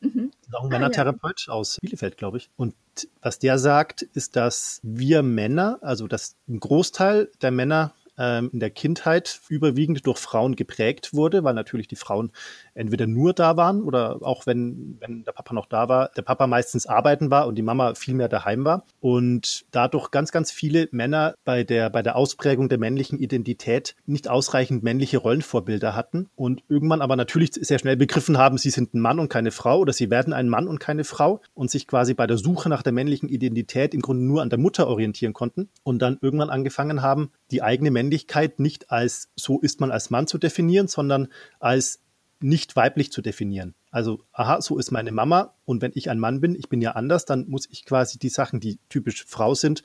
Mhm. 0.00 0.32
Auch 0.52 0.64
ein 0.64 0.66
ah, 0.66 0.70
Männertherapeut 0.70 1.46
ja. 1.46 1.52
aus 1.52 1.78
Bielefeld, 1.80 2.16
glaube 2.16 2.38
ich. 2.38 2.50
Und 2.56 2.74
was 3.22 3.38
der 3.38 3.58
sagt, 3.58 4.02
ist, 4.02 4.34
dass 4.34 4.80
wir 4.82 5.22
Männer, 5.22 5.78
also 5.82 6.08
dass 6.08 6.36
ein 6.48 6.58
Großteil 6.58 7.30
der 7.42 7.50
Männer 7.50 7.94
ähm, 8.20 8.50
in 8.52 8.60
der 8.60 8.70
Kindheit 8.70 9.40
überwiegend 9.48 10.06
durch 10.06 10.18
Frauen 10.18 10.54
geprägt 10.54 11.14
wurde, 11.14 11.42
weil 11.42 11.54
natürlich 11.54 11.88
die 11.88 11.96
Frauen 11.96 12.30
entweder 12.74 13.06
nur 13.06 13.32
da 13.32 13.56
waren 13.56 13.82
oder 13.82 14.18
auch 14.20 14.46
wenn, 14.46 14.98
wenn 15.00 15.24
der 15.24 15.32
Papa 15.32 15.54
noch 15.54 15.66
da 15.66 15.88
war, 15.88 16.10
der 16.16 16.22
Papa 16.22 16.46
meistens 16.46 16.86
arbeiten 16.86 17.30
war 17.30 17.46
und 17.46 17.54
die 17.56 17.62
Mama 17.62 17.94
viel 17.94 18.14
mehr 18.14 18.28
daheim 18.28 18.64
war. 18.64 18.84
Und 19.00 19.64
dadurch 19.70 20.10
ganz, 20.10 20.30
ganz 20.32 20.50
viele 20.50 20.88
Männer 20.92 21.34
bei 21.44 21.64
der, 21.64 21.88
bei 21.88 22.02
der 22.02 22.16
Ausprägung 22.16 22.68
der 22.68 22.78
männlichen 22.78 23.18
Identität 23.18 23.96
nicht 24.04 24.28
ausreichend 24.28 24.82
männliche 24.82 25.18
Rollenvorbilder 25.18 25.96
hatten 25.96 26.28
und 26.36 26.62
irgendwann 26.68 27.00
aber 27.00 27.16
natürlich 27.16 27.52
sehr 27.54 27.78
schnell 27.78 27.96
begriffen 27.96 28.36
haben, 28.36 28.58
sie 28.58 28.70
sind 28.70 28.94
ein 28.94 29.00
Mann 29.00 29.18
und 29.18 29.30
keine 29.30 29.50
Frau 29.50 29.78
oder 29.78 29.94
sie 29.94 30.10
werden 30.10 30.34
ein 30.34 30.48
Mann 30.48 30.68
und 30.68 30.78
keine 30.78 31.04
Frau 31.04 31.40
und 31.54 31.70
sich 31.70 31.86
quasi 31.86 32.12
bei 32.12 32.26
der 32.26 32.36
Suche 32.36 32.68
nach 32.68 32.82
der 32.82 32.92
männlichen 32.92 33.30
Identität 33.30 33.94
im 33.94 34.02
Grunde 34.02 34.24
nur 34.24 34.42
an 34.42 34.50
der 34.50 34.58
Mutter 34.58 34.88
orientieren 34.88 35.32
konnten 35.32 35.70
und 35.82 36.00
dann 36.02 36.18
irgendwann 36.20 36.50
angefangen 36.50 37.00
haben, 37.00 37.30
die 37.50 37.62
eigene 37.62 37.90
Männlichkeit 37.90 38.60
nicht 38.60 38.90
als 38.90 39.30
so 39.36 39.60
ist 39.60 39.80
man 39.80 39.90
als 39.90 40.10
Mann 40.10 40.26
zu 40.26 40.38
definieren, 40.38 40.88
sondern 40.88 41.28
als 41.58 42.00
nicht 42.40 42.76
weiblich 42.76 43.12
zu 43.12 43.22
definieren. 43.22 43.74
Also, 43.90 44.24
aha, 44.32 44.60
so 44.60 44.78
ist 44.78 44.90
meine 44.90 45.12
Mama 45.12 45.54
und 45.64 45.82
wenn 45.82 45.92
ich 45.94 46.10
ein 46.10 46.18
Mann 46.18 46.40
bin, 46.40 46.54
ich 46.54 46.68
bin 46.68 46.80
ja 46.80 46.92
anders, 46.92 47.24
dann 47.24 47.48
muss 47.48 47.68
ich 47.70 47.84
quasi 47.84 48.18
die 48.18 48.28
Sachen, 48.28 48.60
die 48.60 48.78
typisch 48.88 49.24
Frau 49.26 49.54
sind, 49.54 49.82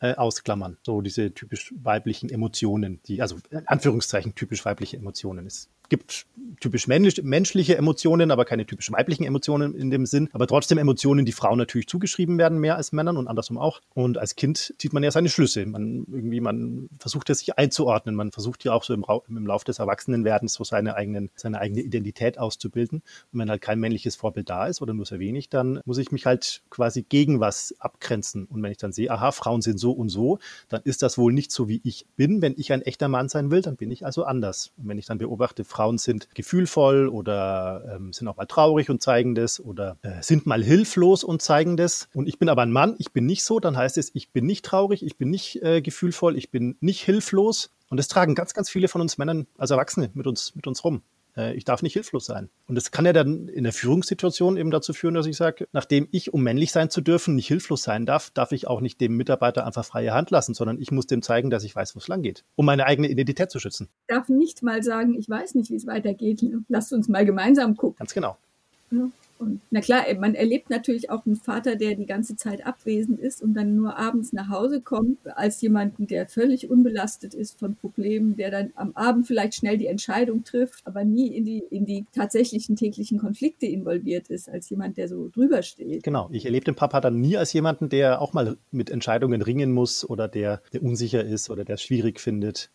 äh, 0.00 0.14
ausklammern. 0.14 0.78
So 0.82 1.00
diese 1.00 1.32
typisch 1.32 1.74
weiblichen 1.76 2.30
Emotionen, 2.30 3.00
die, 3.06 3.22
also 3.22 3.36
in 3.50 3.66
Anführungszeichen 3.66 4.34
typisch 4.34 4.64
weibliche 4.64 4.96
Emotionen. 4.96 5.46
Es 5.46 5.68
gibt 5.90 6.26
typisch 6.60 6.86
männlich, 6.86 7.22
menschliche 7.22 7.76
Emotionen, 7.76 8.30
aber 8.30 8.44
keine 8.44 8.66
typisch 8.66 8.90
weiblichen 8.92 9.24
Emotionen 9.24 9.74
in 9.74 9.90
dem 9.90 10.06
Sinn. 10.06 10.28
Aber 10.32 10.46
trotzdem 10.46 10.78
Emotionen, 10.78 11.24
die 11.24 11.32
Frauen 11.32 11.58
natürlich 11.58 11.86
zugeschrieben 11.88 12.38
werden, 12.38 12.58
mehr 12.58 12.76
als 12.76 12.92
Männern 12.92 13.16
und 13.16 13.28
andersrum 13.28 13.58
auch. 13.58 13.80
Und 13.94 14.18
als 14.18 14.36
Kind 14.36 14.74
zieht 14.78 14.92
man 14.92 15.02
ja 15.02 15.10
seine 15.10 15.28
Schlüsse. 15.28 15.66
Man 15.66 16.06
irgendwie, 16.10 16.40
man 16.40 16.88
versucht 16.98 17.28
ja 17.28 17.34
sich 17.34 17.58
einzuordnen. 17.58 18.14
Man 18.14 18.30
versucht 18.30 18.64
ja 18.64 18.72
auch 18.72 18.84
so 18.84 18.94
im, 18.94 19.04
im 19.28 19.46
Lauf 19.46 19.64
des 19.64 19.78
Erwachsenenwerdens 19.78 20.54
so 20.54 20.64
seine, 20.64 20.94
eigenen, 20.94 21.30
seine 21.34 21.60
eigene 21.60 21.80
Identität 21.80 22.38
auszubilden. 22.38 23.02
Und 23.32 23.38
wenn 23.38 23.50
halt 23.50 23.62
kein 23.62 23.80
männliches 23.80 24.16
Vorbild 24.16 24.48
da 24.50 24.66
ist 24.66 24.82
oder 24.82 24.94
nur 24.94 25.06
sehr 25.06 25.18
wenig, 25.18 25.48
dann 25.48 25.80
muss 25.84 25.98
ich 25.98 26.12
mich 26.12 26.26
halt 26.26 26.62
quasi 26.70 27.02
gegen 27.02 27.40
was 27.40 27.74
abgrenzen. 27.78 28.44
Und 28.46 28.62
wenn 28.62 28.72
ich 28.72 28.78
dann 28.78 28.92
sehe, 28.92 29.10
aha, 29.10 29.32
Frauen 29.32 29.62
sind 29.62 29.78
so 29.78 29.92
und 29.92 30.08
so, 30.08 30.38
dann 30.68 30.82
ist 30.84 31.02
das 31.02 31.18
wohl 31.18 31.32
nicht 31.32 31.50
so, 31.50 31.68
wie 31.68 31.80
ich 31.84 32.06
bin. 32.16 32.42
Wenn 32.42 32.54
ich 32.56 32.72
ein 32.72 32.82
echter 32.82 33.08
Mann 33.08 33.28
sein 33.28 33.50
will, 33.50 33.62
dann 33.62 33.76
bin 33.76 33.90
ich 33.90 34.04
also 34.04 34.24
anders. 34.24 34.72
Und 34.76 34.88
wenn 34.88 34.98
ich 34.98 35.06
dann 35.06 35.18
beobachte, 35.18 35.64
Frauen 35.64 35.79
Frauen 35.80 35.96
sind 35.96 36.28
gefühlvoll 36.34 37.08
oder 37.08 37.96
ähm, 37.96 38.12
sind 38.12 38.28
auch 38.28 38.36
mal 38.36 38.44
traurig 38.44 38.90
und 38.90 39.00
zeigen 39.00 39.34
das 39.34 39.58
oder 39.58 39.96
äh, 40.02 40.20
sind 40.20 40.44
mal 40.44 40.62
hilflos 40.62 41.24
und 41.24 41.40
zeigen 41.40 41.78
das. 41.78 42.10
Und 42.12 42.28
ich 42.28 42.38
bin 42.38 42.50
aber 42.50 42.60
ein 42.60 42.70
Mann, 42.70 42.96
ich 42.98 43.12
bin 43.12 43.24
nicht 43.24 43.44
so, 43.44 43.60
dann 43.60 43.78
heißt 43.78 43.96
es, 43.96 44.10
ich 44.14 44.30
bin 44.30 44.44
nicht 44.44 44.62
traurig, 44.62 45.02
ich 45.02 45.16
bin 45.16 45.30
nicht 45.30 45.62
äh, 45.62 45.80
gefühlvoll, 45.80 46.36
ich 46.36 46.50
bin 46.50 46.76
nicht 46.80 47.02
hilflos. 47.02 47.70
Und 47.88 47.96
das 47.96 48.08
tragen 48.08 48.34
ganz, 48.34 48.52
ganz 48.52 48.68
viele 48.68 48.88
von 48.88 49.00
uns 49.00 49.16
Männern 49.16 49.46
als 49.56 49.70
Erwachsene 49.70 50.10
mit 50.12 50.26
uns, 50.26 50.54
mit 50.54 50.66
uns 50.66 50.84
rum. 50.84 51.00
Äh, 51.36 51.54
ich 51.54 51.64
darf 51.64 51.82
nicht 51.82 51.92
hilflos 51.92 52.26
sein. 52.26 52.50
Und 52.66 52.74
das 52.74 52.90
kann 52.90 53.06
ja 53.06 53.12
dann 53.12 53.48
in 53.48 53.64
der 53.64 53.72
Führungssituation 53.72 54.56
eben 54.56 54.70
dazu 54.70 54.92
führen, 54.92 55.14
dass 55.14 55.26
ich 55.26 55.36
sage, 55.36 55.66
nachdem 55.72 56.08
ich, 56.10 56.32
um 56.32 56.42
männlich 56.42 56.72
sein 56.72 56.90
zu 56.90 57.00
dürfen, 57.00 57.34
nicht 57.34 57.48
hilflos 57.48 57.82
sein 57.82 58.06
darf, 58.06 58.30
darf 58.30 58.52
ich 58.52 58.66
auch 58.66 58.80
nicht 58.80 59.00
dem 59.00 59.16
Mitarbeiter 59.16 59.66
einfach 59.66 59.84
freie 59.84 60.12
Hand 60.12 60.30
lassen, 60.30 60.54
sondern 60.54 60.80
ich 60.80 60.90
muss 60.90 61.06
dem 61.06 61.22
zeigen, 61.22 61.50
dass 61.50 61.64
ich 61.64 61.74
weiß, 61.74 61.94
wo 61.94 61.98
es 61.98 62.08
lang 62.08 62.22
geht, 62.22 62.44
um 62.56 62.66
meine 62.66 62.86
eigene 62.86 63.08
Identität 63.08 63.50
zu 63.50 63.58
schützen. 63.58 63.88
Ich 64.08 64.14
darf 64.14 64.28
nicht 64.28 64.62
mal 64.62 64.82
sagen, 64.82 65.14
ich 65.14 65.28
weiß 65.28 65.54
nicht, 65.54 65.70
wie 65.70 65.76
es 65.76 65.86
weitergeht. 65.86 66.44
Lasst 66.68 66.92
uns 66.92 67.08
mal 67.08 67.24
gemeinsam 67.24 67.76
gucken. 67.76 67.98
Ganz 67.98 68.14
genau. 68.14 68.36
Ja. 68.90 69.08
Und 69.40 69.62
na 69.70 69.80
klar, 69.80 70.04
man 70.18 70.34
erlebt 70.34 70.68
natürlich 70.68 71.08
auch 71.08 71.24
einen 71.24 71.36
Vater, 71.36 71.74
der 71.74 71.94
die 71.94 72.04
ganze 72.04 72.36
Zeit 72.36 72.66
abwesend 72.66 73.18
ist 73.18 73.42
und 73.42 73.54
dann 73.54 73.74
nur 73.74 73.96
abends 73.96 74.34
nach 74.34 74.50
Hause 74.50 74.82
kommt, 74.82 75.16
als 75.34 75.62
jemanden, 75.62 76.06
der 76.06 76.26
völlig 76.26 76.70
unbelastet 76.70 77.32
ist 77.32 77.58
von 77.58 77.74
Problemen, 77.74 78.36
der 78.36 78.50
dann 78.50 78.70
am 78.74 78.92
Abend 78.94 79.26
vielleicht 79.26 79.54
schnell 79.54 79.78
die 79.78 79.86
Entscheidung 79.86 80.44
trifft, 80.44 80.86
aber 80.86 81.04
nie 81.04 81.28
in 81.28 81.46
die, 81.46 81.64
in 81.70 81.86
die 81.86 82.04
tatsächlichen 82.14 82.76
täglichen 82.76 83.18
Konflikte 83.18 83.64
involviert 83.64 84.28
ist, 84.28 84.50
als 84.50 84.68
jemand, 84.68 84.98
der 84.98 85.08
so 85.08 85.30
drüber 85.32 85.62
steht. 85.62 86.02
Genau, 86.02 86.28
ich 86.30 86.44
erlebe 86.44 86.66
den 86.66 86.74
Papa 86.74 87.00
dann 87.00 87.18
nie 87.18 87.38
als 87.38 87.54
jemanden, 87.54 87.88
der 87.88 88.20
auch 88.20 88.34
mal 88.34 88.58
mit 88.70 88.90
Entscheidungen 88.90 89.40
ringen 89.40 89.72
muss 89.72 90.08
oder 90.08 90.28
der, 90.28 90.60
der 90.74 90.82
unsicher 90.82 91.24
ist 91.24 91.48
oder 91.48 91.64
der 91.64 91.76
es 91.76 91.82
schwierig 91.82 92.20
findet. 92.20 92.70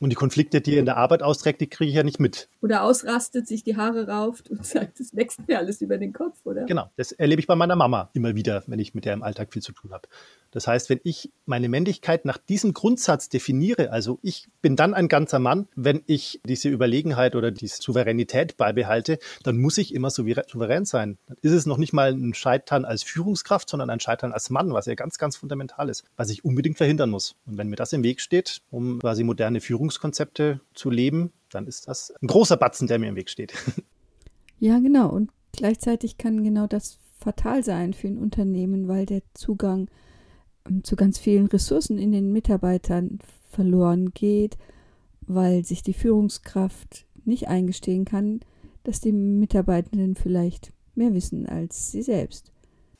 Und 0.00 0.08
die 0.08 0.16
Konflikte, 0.16 0.62
die 0.62 0.74
er 0.74 0.80
in 0.80 0.86
der 0.86 0.96
Arbeit 0.96 1.22
austrägt, 1.22 1.60
die 1.60 1.68
kriege 1.68 1.90
ich 1.90 1.94
ja 1.94 2.02
nicht 2.02 2.18
mit. 2.18 2.48
Oder 2.62 2.84
ausrastet, 2.84 3.46
sich 3.46 3.64
die 3.64 3.76
Haare 3.76 4.08
rauft 4.08 4.50
und 4.50 4.64
sagt, 4.66 4.98
es 4.98 5.14
wächst 5.14 5.46
mir 5.46 5.58
alles 5.58 5.82
über 5.82 5.98
den 5.98 6.14
Kopf, 6.14 6.38
oder? 6.44 6.64
Genau, 6.64 6.90
das 6.96 7.12
erlebe 7.12 7.40
ich 7.40 7.46
bei 7.46 7.54
meiner 7.54 7.76
Mama 7.76 8.10
immer 8.14 8.34
wieder, 8.34 8.64
wenn 8.66 8.78
ich 8.78 8.94
mit 8.94 9.04
der 9.04 9.12
im 9.12 9.22
Alltag 9.22 9.52
viel 9.52 9.60
zu 9.60 9.72
tun 9.72 9.92
habe. 9.92 10.08
Das 10.50 10.66
heißt, 10.66 10.90
wenn 10.90 11.00
ich 11.04 11.30
meine 11.46 11.68
Männlichkeit 11.68 12.24
nach 12.24 12.38
diesem 12.38 12.74
Grundsatz 12.74 13.28
definiere, 13.28 13.92
also 13.92 14.18
ich 14.22 14.48
bin 14.62 14.76
dann 14.76 14.94
ein 14.94 15.08
ganzer 15.08 15.38
Mann, 15.38 15.68
wenn 15.76 16.02
ich 16.06 16.40
diese 16.44 16.68
Überlegenheit 16.68 17.36
oder 17.36 17.50
diese 17.50 17.80
Souveränität 17.80 18.56
beibehalte, 18.56 19.18
dann 19.42 19.58
muss 19.58 19.78
ich 19.78 19.94
immer 19.94 20.10
souverän 20.10 20.84
sein. 20.84 21.18
Dann 21.26 21.36
ist 21.42 21.52
es 21.52 21.66
noch 21.66 21.78
nicht 21.78 21.92
mal 21.92 22.12
ein 22.12 22.34
Scheitern 22.34 22.84
als 22.84 23.02
Führungskraft, 23.02 23.68
sondern 23.68 23.90
ein 23.90 24.00
Scheitern 24.00 24.32
als 24.32 24.50
Mann, 24.50 24.72
was 24.72 24.86
ja 24.86 24.94
ganz, 24.94 25.18
ganz 25.18 25.36
fundamental 25.36 25.88
ist, 25.88 26.04
was 26.16 26.30
ich 26.30 26.44
unbedingt 26.44 26.76
verhindern 26.76 27.10
muss. 27.10 27.36
Und 27.46 27.58
wenn 27.58 27.68
mir 27.68 27.76
das 27.76 27.92
im 27.92 28.02
Weg 28.02 28.20
steht, 28.20 28.62
um 28.70 28.98
quasi 28.98 29.22
moderne 29.24 29.60
Führungskonzepte 29.60 30.60
zu 30.74 30.90
leben, 30.90 31.32
dann 31.50 31.66
ist 31.66 31.88
das 31.88 32.12
ein 32.22 32.26
großer 32.26 32.56
Batzen, 32.56 32.88
der 32.88 32.98
mir 32.98 33.08
im 33.08 33.16
Weg 33.16 33.30
steht. 33.30 33.52
Ja, 34.62 34.78
genau. 34.78 35.08
Und 35.08 35.30
gleichzeitig 35.52 36.18
kann 36.18 36.44
genau 36.44 36.66
das 36.66 36.98
fatal 37.18 37.64
sein 37.64 37.94
für 37.94 38.08
ein 38.08 38.18
Unternehmen, 38.18 38.88
weil 38.88 39.06
der 39.06 39.22
Zugang 39.32 39.88
zu 40.82 40.96
ganz 40.96 41.18
vielen 41.18 41.46
Ressourcen 41.46 41.98
in 41.98 42.12
den 42.12 42.32
Mitarbeitern 42.32 43.18
verloren 43.50 44.12
geht, 44.12 44.58
weil 45.22 45.64
sich 45.64 45.82
die 45.82 45.92
Führungskraft 45.92 47.06
nicht 47.24 47.48
eingestehen 47.48 48.04
kann, 48.04 48.40
dass 48.84 49.00
die 49.00 49.12
Mitarbeitenden 49.12 50.16
vielleicht 50.16 50.72
mehr 50.94 51.14
wissen 51.14 51.46
als 51.46 51.92
sie 51.92 52.02
selbst. 52.02 52.52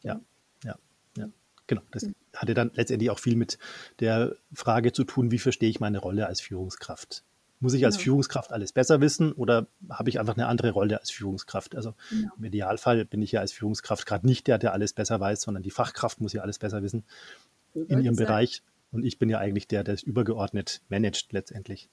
Ja, 0.02 0.20
ja, 0.64 0.76
ja. 1.16 1.28
Genau. 1.66 1.82
Das 1.90 2.06
hatte 2.34 2.54
dann 2.54 2.70
letztendlich 2.74 3.10
auch 3.10 3.18
viel 3.18 3.36
mit 3.36 3.58
der 4.00 4.36
Frage 4.52 4.92
zu 4.92 5.04
tun, 5.04 5.30
wie 5.30 5.38
verstehe 5.38 5.70
ich 5.70 5.80
meine 5.80 5.98
Rolle 5.98 6.26
als 6.26 6.40
Führungskraft? 6.40 7.24
Muss 7.62 7.74
ich 7.74 7.84
als 7.84 7.96
genau. 7.96 8.04
Führungskraft 8.04 8.52
alles 8.52 8.72
besser 8.72 9.00
wissen 9.02 9.32
oder 9.32 9.66
habe 9.90 10.08
ich 10.08 10.18
einfach 10.18 10.34
eine 10.34 10.46
andere 10.46 10.70
Rolle 10.70 10.98
als 10.98 11.10
Führungskraft? 11.10 11.76
Also 11.76 11.94
genau. 12.08 12.32
im 12.38 12.44
Idealfall 12.44 13.04
bin 13.04 13.20
ich 13.20 13.32
ja 13.32 13.40
als 13.40 13.52
Führungskraft 13.52 14.06
gerade 14.06 14.26
nicht 14.26 14.46
der, 14.46 14.58
der 14.58 14.72
alles 14.72 14.94
besser 14.94 15.20
weiß, 15.20 15.42
sondern 15.42 15.62
die 15.62 15.70
Fachkraft 15.70 16.20
muss 16.20 16.32
ja 16.32 16.42
alles 16.42 16.58
besser 16.58 16.82
wissen 16.82 17.04
in 17.74 18.02
ihrem 18.02 18.16
Bereich. 18.16 18.62
Und 18.92 19.04
ich 19.04 19.18
bin 19.18 19.28
ja 19.28 19.38
eigentlich 19.38 19.68
der, 19.68 19.84
der 19.84 19.94
es 19.94 20.02
übergeordnet 20.02 20.82
managt 20.88 21.32
letztendlich, 21.32 21.88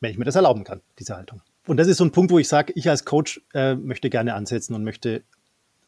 wenn 0.00 0.10
ich 0.10 0.18
mir 0.18 0.24
das 0.24 0.36
erlauben 0.36 0.64
kann, 0.64 0.80
diese 0.98 1.16
Haltung. 1.16 1.42
Und 1.66 1.78
das 1.78 1.88
ist 1.88 1.96
so 1.96 2.04
ein 2.04 2.12
Punkt, 2.12 2.30
wo 2.30 2.38
ich 2.38 2.48
sage, 2.48 2.72
ich 2.76 2.88
als 2.88 3.04
Coach 3.04 3.40
äh, 3.52 3.74
möchte 3.74 4.10
gerne 4.10 4.34
ansetzen 4.34 4.74
und 4.74 4.84
möchte 4.84 5.22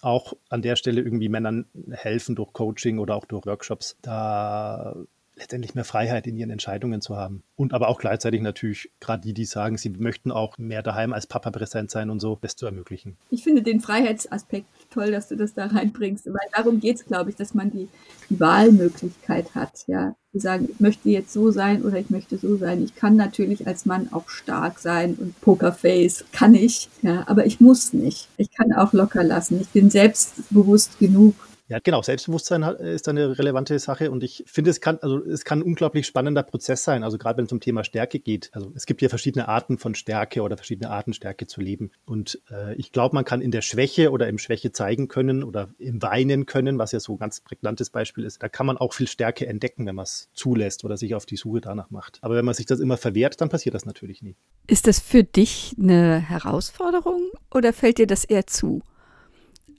auch 0.01 0.35
an 0.49 0.63
der 0.63 0.77
Stelle 0.77 1.01
irgendwie 1.01 1.29
Männern 1.29 1.67
helfen 1.91 2.35
durch 2.35 2.53
Coaching 2.53 2.99
oder 2.99 3.15
auch 3.15 3.25
durch 3.25 3.47
Workshops, 3.47 3.97
da 4.03 4.97
letztendlich 5.39 5.75
mehr 5.75 5.85
Freiheit 5.85 6.27
in 6.27 6.37
ihren 6.37 6.51
Entscheidungen 6.51 7.01
zu 7.01 7.17
haben. 7.17 7.43
Und 7.57 7.73
aber 7.73 7.89
auch 7.89 7.99
gleichzeitig 7.99 8.41
natürlich 8.41 8.91
gerade 9.01 9.23
die, 9.23 9.33
die 9.33 9.45
sagen, 9.45 9.77
sie 9.77 9.91
möchten 9.91 10.31
auch 10.33 10.59
mehr 10.59 10.83
daheim 10.83 11.13
als 11.13 11.27
Papa 11.27 11.51
präsent 11.51 11.91
sein 11.91 12.11
und 12.11 12.21
so, 12.21 12.39
das 12.41 12.57
zu 12.57 12.67
ermöglichen. 12.67 13.17
Ich 13.31 13.45
finde 13.45 13.63
den 13.63 13.81
Freiheitsaspekt 13.81 14.67
toll, 14.91 15.11
dass 15.11 15.29
du 15.29 15.37
das 15.37 15.55
da 15.55 15.67
reinbringst, 15.67 16.27
weil 16.27 16.49
darum 16.55 16.81
geht 16.81 16.97
es, 16.97 17.05
glaube 17.05 17.31
ich, 17.31 17.37
dass 17.37 17.55
man 17.55 17.71
die, 17.71 17.89
die 18.31 18.41
Wahlmöglichkeit 18.41 19.55
hat, 19.55 19.85
ja. 19.87 20.15
Zu 20.33 20.41
sagen, 20.41 20.69
ich 20.71 20.79
möchte 20.79 21.09
jetzt 21.09 21.33
so 21.33 21.51
sein 21.51 21.83
oder 21.83 21.99
ich 21.99 22.11
möchte 22.11 22.37
so 22.37 22.59
sein. 22.59 22.85
Ich 22.85 22.95
kann 22.95 23.17
natürlich 23.17 23.67
als 23.67 23.87
Mann 23.87 24.11
auch 24.13 24.29
stark 24.29 24.79
sein 24.79 25.15
und 25.15 25.41
Pokerface 25.41 26.27
kann 26.33 26.55
ich, 26.55 26.91
ja, 27.01 27.25
aber 27.27 27.47
ich 27.47 27.61
muss 27.61 27.95
nicht. 27.95 28.29
Ich 28.37 28.51
kann 28.53 28.75
auch 28.75 28.93
locker 28.93 29.25
lassen. 29.25 29.59
Ich 29.59 29.69
bin 29.71 29.89
selbstbewusst 29.89 30.99
genug, 30.99 31.35
ja, 31.69 31.79
genau. 31.83 32.01
Selbstbewusstsein 32.01 32.63
ist 32.63 33.09
eine 33.09 33.39
relevante 33.39 33.79
Sache 33.79 34.11
und 34.11 34.25
ich 34.25 34.43
finde, 34.47 34.71
es 34.71 34.81
kann, 34.81 34.99
also 35.03 35.23
es 35.23 35.45
kann 35.45 35.61
ein 35.61 35.63
unglaublich 35.63 36.07
spannender 36.07 36.43
Prozess 36.43 36.83
sein. 36.83 37.05
Also 37.05 37.19
gerade 37.19 37.37
wenn 37.37 37.45
es 37.45 37.53
um 37.53 37.61
Thema 37.61 37.85
Stärke 37.85 38.21
geht. 38.21 38.51
Also 38.53 38.73
es 38.75 38.87
gibt 38.87 39.03
ja 39.03 39.11
verschiedene 39.11 39.49
Arten 39.49 39.77
von 39.77 39.95
Stärke 39.95 40.41
oder 40.41 40.57
verschiedene 40.57 40.89
Arten 40.89 41.13
Stärke 41.13 41.47
zu 41.47 41.61
leben. 41.61 41.91
Und 42.07 42.41
äh, 42.51 42.75
ich 42.77 42.91
glaube, 42.91 43.15
man 43.15 43.27
kann 43.27 43.43
in 43.43 43.51
der 43.51 43.61
Schwäche 43.61 44.11
oder 44.11 44.29
im 44.29 44.39
Schwäche 44.39 44.73
zeigen 44.73 45.09
können 45.09 45.45
oder 45.45 45.69
im 45.79 46.01
Weinen 46.01 46.47
können, 46.47 46.79
was 46.79 46.93
ja 46.93 47.01
so 47.01 47.15
ein 47.15 47.19
ganz 47.19 47.43
prägnantes 47.43 47.91
Beispiel 47.91 48.25
ist. 48.25 48.43
Da 48.43 48.49
kann 48.49 48.65
man 48.65 48.79
auch 48.79 48.95
viel 48.95 49.07
Stärke 49.07 49.47
entdecken, 49.47 49.85
wenn 49.85 49.95
man 49.95 50.05
es 50.05 50.31
zulässt 50.33 50.85
oder 50.85 50.97
sich 50.97 51.15
auf 51.15 51.27
die 51.27 51.37
Suche 51.37 51.61
danach 51.61 51.91
macht. 51.91 52.19
Aber 52.23 52.35
wenn 52.35 52.47
man 52.47 52.55
sich 52.55 52.65
das 52.65 52.81
immer 52.81 52.97
verwehrt, 52.97 53.43
dann 53.43 53.51
passiert 53.51 53.75
das 53.75 53.85
natürlich 53.85 54.23
nie. 54.23 54.37
Ist 54.67 54.87
das 54.87 55.01
für 55.01 55.23
dich 55.23 55.77
eine 55.79 56.19
Herausforderung 56.19 57.31
oder 57.53 57.75
fällt 57.75 57.99
dir 57.99 58.07
das 58.07 58.25
eher 58.25 58.47
zu? 58.47 58.81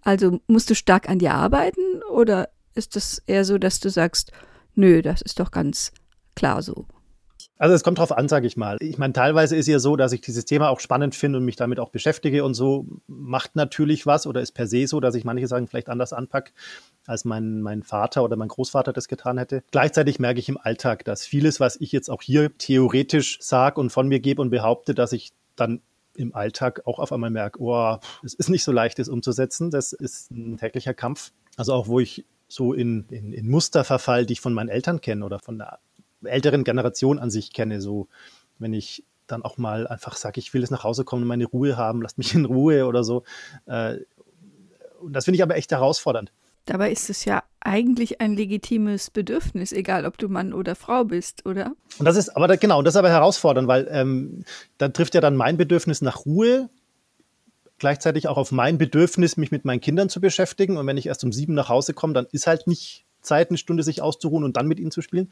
Also 0.01 0.39
musst 0.47 0.69
du 0.69 0.75
stark 0.75 1.09
an 1.09 1.19
dir 1.19 1.33
arbeiten 1.33 2.01
oder 2.11 2.49
ist 2.75 2.95
es 2.95 3.19
eher 3.25 3.45
so, 3.45 3.57
dass 3.57 3.79
du 3.79 3.89
sagst, 3.89 4.31
nö, 4.75 5.01
das 5.01 5.21
ist 5.21 5.39
doch 5.39 5.51
ganz 5.51 5.91
klar 6.35 6.61
so? 6.61 6.85
Also 7.57 7.75
es 7.75 7.83
kommt 7.83 7.99
drauf 7.99 8.13
an, 8.13 8.29
sage 8.29 8.47
ich 8.47 8.55
mal. 8.55 8.77
Ich 8.79 8.97
meine, 8.97 9.11
teilweise 9.11 9.57
ist 9.57 9.67
ja 9.67 9.79
so, 9.79 9.97
dass 9.97 10.13
ich 10.13 10.21
dieses 10.21 10.45
Thema 10.45 10.69
auch 10.69 10.79
spannend 10.79 11.13
finde 11.13 11.39
und 11.39 11.45
mich 11.45 11.57
damit 11.57 11.81
auch 11.81 11.89
beschäftige 11.89 12.45
und 12.45 12.53
so 12.53 12.85
macht 13.05 13.57
natürlich 13.57 14.05
was 14.05 14.25
oder 14.25 14.39
ist 14.39 14.53
per 14.53 14.65
se 14.65 14.87
so, 14.87 15.01
dass 15.01 15.13
ich 15.13 15.25
manche 15.25 15.45
Sachen 15.47 15.67
vielleicht 15.67 15.89
anders 15.89 16.13
anpacke, 16.13 16.53
als 17.05 17.25
mein, 17.25 17.61
mein 17.61 17.83
Vater 17.83 18.23
oder 18.23 18.37
mein 18.37 18.47
Großvater 18.47 18.93
das 18.93 19.09
getan 19.09 19.37
hätte. 19.37 19.61
Gleichzeitig 19.71 20.19
merke 20.19 20.39
ich 20.39 20.47
im 20.47 20.57
Alltag, 20.57 21.03
dass 21.03 21.25
vieles, 21.25 21.59
was 21.59 21.75
ich 21.81 21.91
jetzt 21.91 22.09
auch 22.09 22.21
hier 22.21 22.57
theoretisch 22.57 23.39
sage 23.41 23.81
und 23.81 23.89
von 23.89 24.07
mir 24.07 24.21
gebe 24.21 24.41
und 24.41 24.51
behaupte, 24.51 24.95
dass 24.95 25.11
ich 25.11 25.31
dann 25.57 25.81
im 26.19 26.35
Alltag 26.35 26.81
auch 26.85 26.99
auf 26.99 27.11
einmal 27.11 27.29
merke, 27.29 27.59
oh, 27.61 27.97
es 28.23 28.33
ist 28.33 28.49
nicht 28.49 28.63
so 28.63 28.71
leicht, 28.71 28.99
das 28.99 29.09
umzusetzen. 29.09 29.71
Das 29.71 29.93
ist 29.93 30.31
ein 30.31 30.57
täglicher 30.57 30.93
Kampf. 30.93 31.31
Also 31.57 31.73
auch, 31.73 31.87
wo 31.87 31.99
ich 31.99 32.25
so 32.47 32.73
in, 32.73 33.05
in, 33.09 33.31
in 33.31 33.49
Muster 33.49 33.83
verfall, 33.83 34.25
die 34.25 34.33
ich 34.33 34.41
von 34.41 34.53
meinen 34.53 34.69
Eltern 34.69 35.01
kenne 35.01 35.25
oder 35.25 35.39
von 35.39 35.57
der 35.57 35.79
älteren 36.23 36.63
Generation 36.63 37.19
an 37.19 37.29
sich 37.29 37.53
kenne. 37.53 37.81
So, 37.81 38.07
wenn 38.57 38.73
ich 38.73 39.05
dann 39.27 39.43
auch 39.43 39.57
mal 39.57 39.87
einfach 39.87 40.17
sage, 40.17 40.39
ich 40.39 40.53
will 40.53 40.61
jetzt 40.61 40.71
nach 40.71 40.83
Hause 40.83 41.05
kommen 41.05 41.21
und 41.21 41.27
meine 41.27 41.45
Ruhe 41.45 41.77
haben, 41.77 42.01
lasst 42.01 42.17
mich 42.17 42.33
in 42.35 42.45
Ruhe 42.45 42.85
oder 42.85 43.03
so. 43.03 43.23
Äh, 43.65 43.97
und 44.99 45.13
das 45.13 45.25
finde 45.25 45.37
ich 45.37 45.43
aber 45.43 45.55
echt 45.55 45.71
herausfordernd. 45.71 46.31
Dabei 46.65 46.91
ist 46.91 47.09
es 47.09 47.25
ja 47.25 47.43
eigentlich 47.61 48.21
ein 48.21 48.35
legitimes 48.35 49.09
Bedürfnis, 49.09 49.71
egal 49.71 50.05
ob 50.05 50.17
du 50.17 50.29
Mann 50.29 50.53
oder 50.53 50.75
Frau 50.75 51.03
bist, 51.03 51.45
oder? 51.45 51.73
Und 51.97 52.05
das 52.05 52.15
ist 52.15 52.29
aber 52.29 52.47
da, 52.47 52.55
genau, 52.55 52.81
das 52.81 52.93
ist 52.93 52.97
aber 52.99 53.09
herausfordernd, 53.09 53.67
weil 53.67 53.87
ähm, 53.91 54.43
da 54.77 54.89
trifft 54.89 55.15
ja 55.15 55.21
dann 55.21 55.35
mein 55.35 55.57
Bedürfnis 55.57 56.01
nach 56.01 56.25
Ruhe 56.25 56.69
gleichzeitig 57.79 58.27
auch 58.27 58.37
auf 58.37 58.51
mein 58.51 58.77
Bedürfnis, 58.77 59.37
mich 59.37 59.51
mit 59.51 59.65
meinen 59.65 59.81
Kindern 59.81 60.09
zu 60.09 60.21
beschäftigen. 60.21 60.77
Und 60.77 60.85
wenn 60.85 60.97
ich 60.97 61.07
erst 61.07 61.23
um 61.23 61.31
sieben 61.31 61.53
nach 61.55 61.69
Hause 61.69 61.93
komme, 61.93 62.13
dann 62.13 62.27
ist 62.31 62.45
halt 62.45 62.67
nicht 62.67 63.05
Zeit, 63.21 63.49
eine 63.49 63.57
Stunde 63.57 63.83
sich 63.83 64.01
auszuruhen 64.01 64.43
und 64.43 64.57
dann 64.57 64.67
mit 64.67 64.79
ihnen 64.79 64.91
zu 64.91 65.01
spielen. 65.01 65.31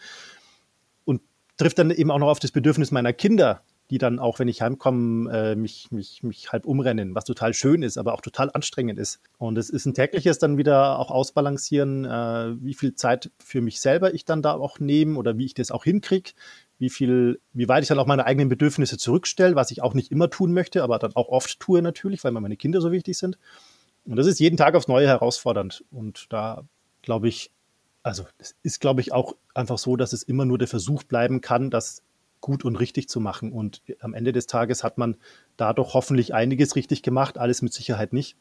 Und 1.06 1.22
trifft 1.58 1.78
dann 1.78 1.92
eben 1.92 2.10
auch 2.10 2.20
noch 2.20 2.30
auf 2.30 2.40
das 2.40 2.52
Bedürfnis 2.52 2.92
meiner 2.92 3.14
Kinder, 3.14 3.62
die 3.90 3.98
dann 3.98 4.20
auch, 4.20 4.40
wenn 4.40 4.48
ich 4.48 4.62
heimkomme, 4.62 5.32
äh, 5.32 5.56
mich, 5.56 5.92
mich, 5.92 6.22
mich 6.24 6.52
halb 6.52 6.66
umrennen, 6.66 7.16
was 7.16 7.24
total 7.24 7.54
schön 7.54 7.84
ist, 7.84 7.98
aber 7.98 8.14
auch 8.14 8.22
total 8.22 8.50
anstrengend 8.54 9.00
ist. 9.00 9.22
Und 9.38 9.58
es 9.58 9.70
ist 9.70 9.86
ein 9.86 9.94
tägliches 9.94 10.40
dann 10.40 10.58
wieder 10.58 11.00
auch 11.00 11.10
ausbalancieren, 11.10 12.06
äh, 12.06 12.56
wie 12.62 12.74
viel 12.74 12.96
Zeit 12.96 13.32
für 13.40 13.62
mich 13.62 13.80
selber 13.80 14.14
ich 14.14 14.26
dann 14.26 14.42
da 14.42 14.54
auch 14.54 14.80
nehme 14.80 15.18
oder 15.18 15.38
wie 15.38 15.46
ich 15.46 15.54
das 15.54 15.72
auch 15.72 15.86
hinkriege, 15.86 16.32
wie 16.80 16.90
viel, 16.90 17.40
wie 17.54 17.68
weit 17.68 17.84
ich 17.84 17.90
dann 17.90 18.00
auch 18.00 18.06
meine 18.06 18.26
eigenen 18.26 18.50
Bedürfnisse 18.50 18.98
zurückstelle, 18.98 19.56
was 19.56 19.72
ich 19.72 19.82
auch 19.82 19.94
nicht 19.94 20.12
immer 20.12 20.30
tun 20.30 20.52
möchte, 20.54 20.84
aber 20.84 21.00
dann 21.00 21.16
auch 21.16 21.30
oft 21.30 21.60
tue 21.60 21.82
natürlich, 21.82 22.24
weil 22.24 22.32
mir 22.32 22.42
meine 22.42 22.58
Kinder 22.58 22.82
so 22.82 22.92
wichtig 22.92 23.18
sind. 23.18 23.38
Und 24.06 24.16
das 24.16 24.28
ist 24.28 24.40
jeden 24.40 24.58
Tag 24.58 24.76
aufs 24.76 24.88
Neue 24.88 25.08
herausfordernd. 25.08 25.84
Und 25.92 26.32
da 26.32 26.64
glaube 27.02 27.28
ich, 27.28 27.52
also 28.04 28.26
es 28.38 28.56
ist, 28.64 28.80
glaube 28.80 29.02
ich, 29.02 29.12
auch 29.12 29.36
einfach 29.54 29.78
so, 29.78 29.96
dass 29.96 30.14
es 30.14 30.24
immer 30.24 30.46
nur 30.46 30.58
der 30.58 30.68
Versuch 30.68 31.04
bleiben 31.04 31.42
kann, 31.42 31.70
das 31.70 32.04
gut 32.42 32.66
und 32.66 32.76
richtig 32.76 33.10
zu 33.10 33.20
machen. 33.20 33.52
Und 33.52 33.82
am 34.00 34.14
Ende 34.14 34.32
des 34.32 34.48
Tages 34.48 34.84
hat 34.84 34.98
man 34.98 35.18
dadurch 35.58 35.94
hoffentlich 35.94 36.34
einiges 36.34 36.76
richtig 36.76 37.04
gemacht, 37.04 37.38
alles 37.38 37.62
mit 37.62 37.74
Sicherheit 37.74 38.14
nicht. 38.14 38.38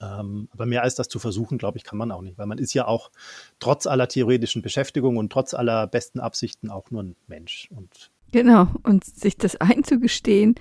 Ähm, 0.00 0.48
aber 0.52 0.66
mehr 0.66 0.82
als 0.82 0.96
das 0.96 1.08
zu 1.08 1.18
versuchen, 1.18 1.58
glaube 1.58 1.78
ich, 1.78 1.84
kann 1.84 1.98
man 1.98 2.10
auch 2.10 2.22
nicht, 2.22 2.36
weil 2.36 2.46
man 2.46 2.58
ist 2.58 2.74
ja 2.74 2.86
auch 2.86 3.10
trotz 3.60 3.86
aller 3.86 4.08
theoretischen 4.08 4.60
Beschäftigung 4.60 5.16
und 5.16 5.32
trotz 5.32 5.54
aller 5.54 5.86
besten 5.86 6.18
Absichten 6.18 6.70
auch 6.70 6.90
nur 6.90 7.04
ein 7.04 7.16
Mensch. 7.28 7.68
Und 7.70 8.10
genau, 8.32 8.68
und 8.82 9.04
sich 9.04 9.36
das 9.36 9.56
einzugestehen, 9.56 10.56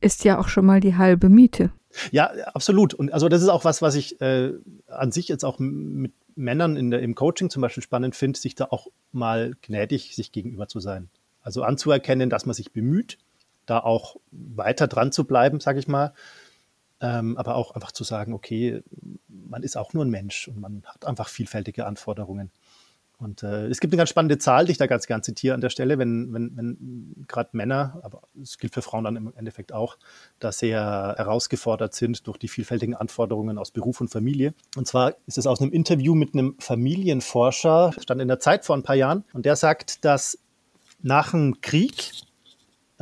ist 0.00 0.24
ja 0.24 0.38
auch 0.38 0.48
schon 0.48 0.66
mal 0.66 0.80
die 0.80 0.96
halbe 0.96 1.28
Miete. 1.28 1.72
Ja, 2.10 2.30
absolut. 2.54 2.94
Und 2.94 3.12
also 3.12 3.28
das 3.28 3.42
ist 3.42 3.48
auch 3.48 3.64
was, 3.64 3.82
was 3.82 3.94
ich 3.94 4.20
äh, 4.20 4.52
an 4.88 5.12
sich 5.12 5.28
jetzt 5.28 5.44
auch 5.44 5.58
mit 5.58 6.12
Männern 6.34 6.76
in 6.76 6.90
der, 6.90 7.00
im 7.00 7.14
Coaching 7.14 7.50
zum 7.50 7.62
Beispiel 7.62 7.82
spannend 7.82 8.16
finde, 8.16 8.38
sich 8.38 8.54
da 8.54 8.66
auch 8.70 8.88
mal 9.12 9.54
gnädig 9.62 10.14
sich 10.14 10.32
gegenüber 10.32 10.68
zu 10.68 10.80
sein. 10.80 11.08
Also 11.42 11.62
anzuerkennen, 11.62 12.30
dass 12.30 12.46
man 12.46 12.54
sich 12.54 12.72
bemüht, 12.72 13.18
da 13.66 13.78
auch 13.80 14.16
weiter 14.30 14.88
dran 14.88 15.12
zu 15.12 15.24
bleiben, 15.24 15.60
sage 15.60 15.78
ich 15.78 15.88
mal, 15.88 16.12
ähm, 17.00 17.36
aber 17.36 17.56
auch 17.56 17.74
einfach 17.74 17.92
zu 17.92 18.04
sagen, 18.04 18.32
okay, 18.32 18.82
man 19.28 19.62
ist 19.62 19.76
auch 19.76 19.92
nur 19.92 20.04
ein 20.04 20.10
Mensch 20.10 20.48
und 20.48 20.60
man 20.60 20.82
hat 20.86 21.04
einfach 21.04 21.28
vielfältige 21.28 21.86
Anforderungen. 21.86 22.50
Und 23.22 23.44
äh, 23.44 23.68
es 23.68 23.78
gibt 23.78 23.92
eine 23.92 23.98
ganz 23.98 24.10
spannende 24.10 24.38
Zahl, 24.38 24.66
die 24.66 24.72
ich 24.72 24.78
da 24.78 24.86
ganz 24.86 25.06
gern 25.06 25.22
zitiere 25.22 25.54
an 25.54 25.60
der 25.60 25.70
Stelle, 25.70 25.96
wenn, 25.98 26.32
wenn, 26.32 26.56
wenn 26.56 27.24
gerade 27.28 27.50
Männer, 27.52 28.00
aber 28.02 28.22
es 28.40 28.58
gilt 28.58 28.74
für 28.74 28.82
Frauen 28.82 29.04
dann 29.04 29.14
im 29.14 29.32
Endeffekt 29.36 29.72
auch, 29.72 29.96
da 30.40 30.50
sehr 30.50 31.14
herausgefordert 31.16 31.94
sind 31.94 32.26
durch 32.26 32.38
die 32.38 32.48
vielfältigen 32.48 32.94
Anforderungen 32.94 33.58
aus 33.58 33.70
Beruf 33.70 34.00
und 34.00 34.08
Familie. 34.08 34.54
Und 34.76 34.88
zwar 34.88 35.14
ist 35.26 35.38
es 35.38 35.46
aus 35.46 35.60
einem 35.60 35.70
Interview 35.70 36.16
mit 36.16 36.34
einem 36.34 36.56
Familienforscher, 36.58 37.92
stand 38.00 38.20
in 38.20 38.28
der 38.28 38.40
Zeit 38.40 38.64
vor 38.64 38.76
ein 38.76 38.82
paar 38.82 38.96
Jahren, 38.96 39.24
und 39.32 39.46
der 39.46 39.54
sagt, 39.54 40.04
dass 40.04 40.38
nach 41.02 41.32
dem 41.32 41.60
Krieg 41.60 42.12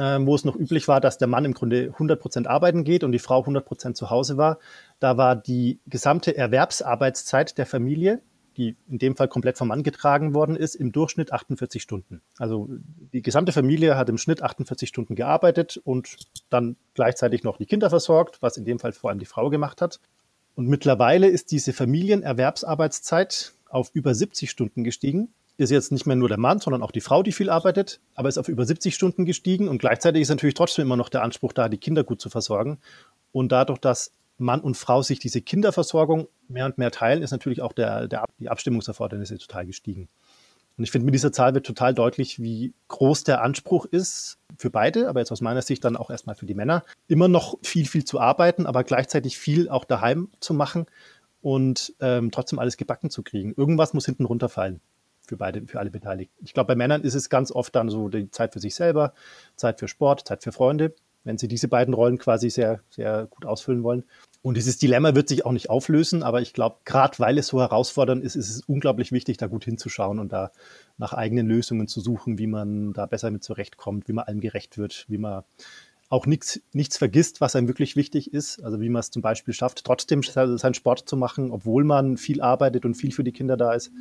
ähm, 0.00 0.26
wo 0.26 0.34
es 0.34 0.46
noch 0.46 0.56
üblich 0.56 0.88
war, 0.88 0.98
dass 1.02 1.18
der 1.18 1.28
Mann 1.28 1.44
im 1.44 1.52
Grunde 1.52 1.90
100 1.92 2.18
Prozent 2.18 2.46
arbeiten 2.46 2.84
geht 2.84 3.04
und 3.04 3.12
die 3.12 3.18
Frau 3.18 3.40
100 3.40 3.66
Prozent 3.66 3.96
zu 3.98 4.08
Hause 4.08 4.38
war. 4.38 4.58
Da 4.98 5.18
war 5.18 5.36
die 5.36 5.78
gesamte 5.86 6.34
Erwerbsarbeitszeit 6.34 7.58
der 7.58 7.66
Familie, 7.66 8.22
die 8.56 8.76
in 8.88 8.98
dem 8.98 9.14
Fall 9.14 9.28
komplett 9.28 9.58
vom 9.58 9.68
Mann 9.68 9.82
getragen 9.82 10.32
worden 10.32 10.56
ist, 10.56 10.74
im 10.74 10.90
Durchschnitt 10.90 11.34
48 11.34 11.82
Stunden. 11.82 12.22
Also 12.38 12.70
die 13.12 13.20
gesamte 13.20 13.52
Familie 13.52 13.98
hat 13.98 14.08
im 14.08 14.16
Schnitt 14.16 14.42
48 14.42 14.88
Stunden 14.88 15.16
gearbeitet 15.16 15.78
und 15.84 16.16
dann 16.48 16.76
gleichzeitig 16.94 17.44
noch 17.44 17.58
die 17.58 17.66
Kinder 17.66 17.90
versorgt, 17.90 18.40
was 18.40 18.56
in 18.56 18.64
dem 18.64 18.78
Fall 18.78 18.92
vor 18.92 19.10
allem 19.10 19.18
die 19.18 19.26
Frau 19.26 19.50
gemacht 19.50 19.82
hat. 19.82 20.00
Und 20.54 20.66
mittlerweile 20.66 21.28
ist 21.28 21.50
diese 21.50 21.74
Familienerwerbsarbeitszeit 21.74 23.52
auf 23.68 23.90
über 23.92 24.14
70 24.14 24.50
Stunden 24.50 24.82
gestiegen 24.82 25.34
ist 25.60 25.70
jetzt 25.70 25.92
nicht 25.92 26.06
mehr 26.06 26.16
nur 26.16 26.28
der 26.28 26.38
Mann, 26.38 26.58
sondern 26.58 26.82
auch 26.82 26.90
die 26.90 27.00
Frau, 27.00 27.22
die 27.22 27.32
viel 27.32 27.50
arbeitet, 27.50 28.00
aber 28.14 28.28
ist 28.28 28.38
auf 28.38 28.48
über 28.48 28.64
70 28.64 28.94
Stunden 28.94 29.24
gestiegen 29.24 29.68
und 29.68 29.78
gleichzeitig 29.78 30.22
ist 30.22 30.30
natürlich 30.30 30.54
trotzdem 30.54 30.86
immer 30.86 30.96
noch 30.96 31.08
der 31.08 31.22
Anspruch 31.22 31.52
da, 31.52 31.68
die 31.68 31.78
Kinder 31.78 32.04
gut 32.04 32.20
zu 32.20 32.30
versorgen. 32.30 32.78
Und 33.32 33.52
dadurch, 33.52 33.78
dass 33.78 34.12
Mann 34.38 34.60
und 34.60 34.76
Frau 34.76 35.02
sich 35.02 35.18
diese 35.18 35.42
Kinderversorgung 35.42 36.28
mehr 36.48 36.66
und 36.66 36.78
mehr 36.78 36.90
teilen, 36.90 37.22
ist 37.22 37.30
natürlich 37.30 37.62
auch 37.62 37.72
der, 37.72 38.08
der, 38.08 38.24
die 38.38 38.48
Abstimmungserfordernisse 38.48 39.38
total 39.38 39.66
gestiegen. 39.66 40.08
Und 40.78 40.84
ich 40.84 40.90
finde, 40.90 41.04
mit 41.04 41.14
dieser 41.14 41.30
Zahl 41.30 41.52
wird 41.52 41.66
total 41.66 41.92
deutlich, 41.92 42.40
wie 42.40 42.72
groß 42.88 43.24
der 43.24 43.42
Anspruch 43.42 43.84
ist 43.84 44.38
für 44.56 44.70
beide, 44.70 45.08
aber 45.08 45.20
jetzt 45.20 45.30
aus 45.30 45.42
meiner 45.42 45.60
Sicht 45.60 45.84
dann 45.84 45.96
auch 45.96 46.10
erstmal 46.10 46.36
für 46.36 46.46
die 46.46 46.54
Männer, 46.54 46.84
immer 47.06 47.28
noch 47.28 47.58
viel, 47.62 47.86
viel 47.86 48.04
zu 48.04 48.18
arbeiten, 48.18 48.64
aber 48.64 48.82
gleichzeitig 48.82 49.36
viel 49.36 49.68
auch 49.68 49.84
daheim 49.84 50.30
zu 50.40 50.54
machen 50.54 50.86
und 51.42 51.94
ähm, 52.00 52.30
trotzdem 52.30 52.58
alles 52.58 52.78
gebacken 52.78 53.10
zu 53.10 53.22
kriegen. 53.22 53.52
Irgendwas 53.54 53.92
muss 53.92 54.06
hinten 54.06 54.24
runterfallen 54.24 54.80
für 55.30 55.36
beide, 55.36 55.64
für 55.66 55.78
alle 55.78 55.90
Beteiligten. 55.90 56.44
Ich 56.44 56.52
glaube, 56.52 56.66
bei 56.66 56.74
Männern 56.74 57.02
ist 57.02 57.14
es 57.14 57.30
ganz 57.30 57.52
oft 57.52 57.74
dann 57.76 57.88
so 57.88 58.08
die 58.08 58.30
Zeit 58.32 58.52
für 58.52 58.58
sich 58.58 58.74
selber, 58.74 59.14
Zeit 59.54 59.78
für 59.78 59.86
Sport, 59.86 60.26
Zeit 60.26 60.42
für 60.42 60.50
Freunde, 60.50 60.92
wenn 61.22 61.38
sie 61.38 61.46
diese 61.46 61.68
beiden 61.68 61.94
Rollen 61.94 62.18
quasi 62.18 62.50
sehr, 62.50 62.80
sehr 62.90 63.28
gut 63.30 63.46
ausfüllen 63.46 63.84
wollen. 63.84 64.02
Und 64.42 64.56
dieses 64.56 64.78
Dilemma 64.78 65.14
wird 65.14 65.28
sich 65.28 65.46
auch 65.46 65.52
nicht 65.52 65.70
auflösen, 65.70 66.24
aber 66.24 66.40
ich 66.40 66.52
glaube, 66.52 66.78
gerade 66.84 67.18
weil 67.20 67.38
es 67.38 67.46
so 67.46 67.60
herausfordernd 67.60 68.24
ist, 68.24 68.34
ist 68.34 68.50
es 68.50 68.62
unglaublich 68.66 69.12
wichtig, 69.12 69.36
da 69.36 69.46
gut 69.46 69.64
hinzuschauen 69.64 70.18
und 70.18 70.32
da 70.32 70.50
nach 70.98 71.12
eigenen 71.12 71.46
Lösungen 71.46 71.86
zu 71.86 72.00
suchen, 72.00 72.38
wie 72.38 72.48
man 72.48 72.92
da 72.92 73.06
besser 73.06 73.30
mit 73.30 73.44
zurechtkommt, 73.44 74.08
wie 74.08 74.12
man 74.12 74.24
allem 74.24 74.40
gerecht 74.40 74.78
wird, 74.78 75.04
wie 75.08 75.18
man 75.18 75.44
auch 76.08 76.26
nichts, 76.26 76.60
nichts 76.72 76.96
vergisst, 76.96 77.40
was 77.40 77.54
einem 77.54 77.68
wirklich 77.68 77.94
wichtig 77.94 78.34
ist. 78.34 78.64
Also 78.64 78.80
wie 78.80 78.88
man 78.88 78.98
es 78.98 79.12
zum 79.12 79.22
Beispiel 79.22 79.54
schafft, 79.54 79.84
trotzdem 79.84 80.24
seinen 80.24 80.74
Sport 80.74 81.08
zu 81.08 81.16
machen, 81.16 81.52
obwohl 81.52 81.84
man 81.84 82.16
viel 82.16 82.40
arbeitet 82.40 82.84
und 82.84 82.94
viel 82.94 83.12
für 83.12 83.22
die 83.22 83.30
Kinder 83.30 83.56
da 83.56 83.74
ist 83.74 83.92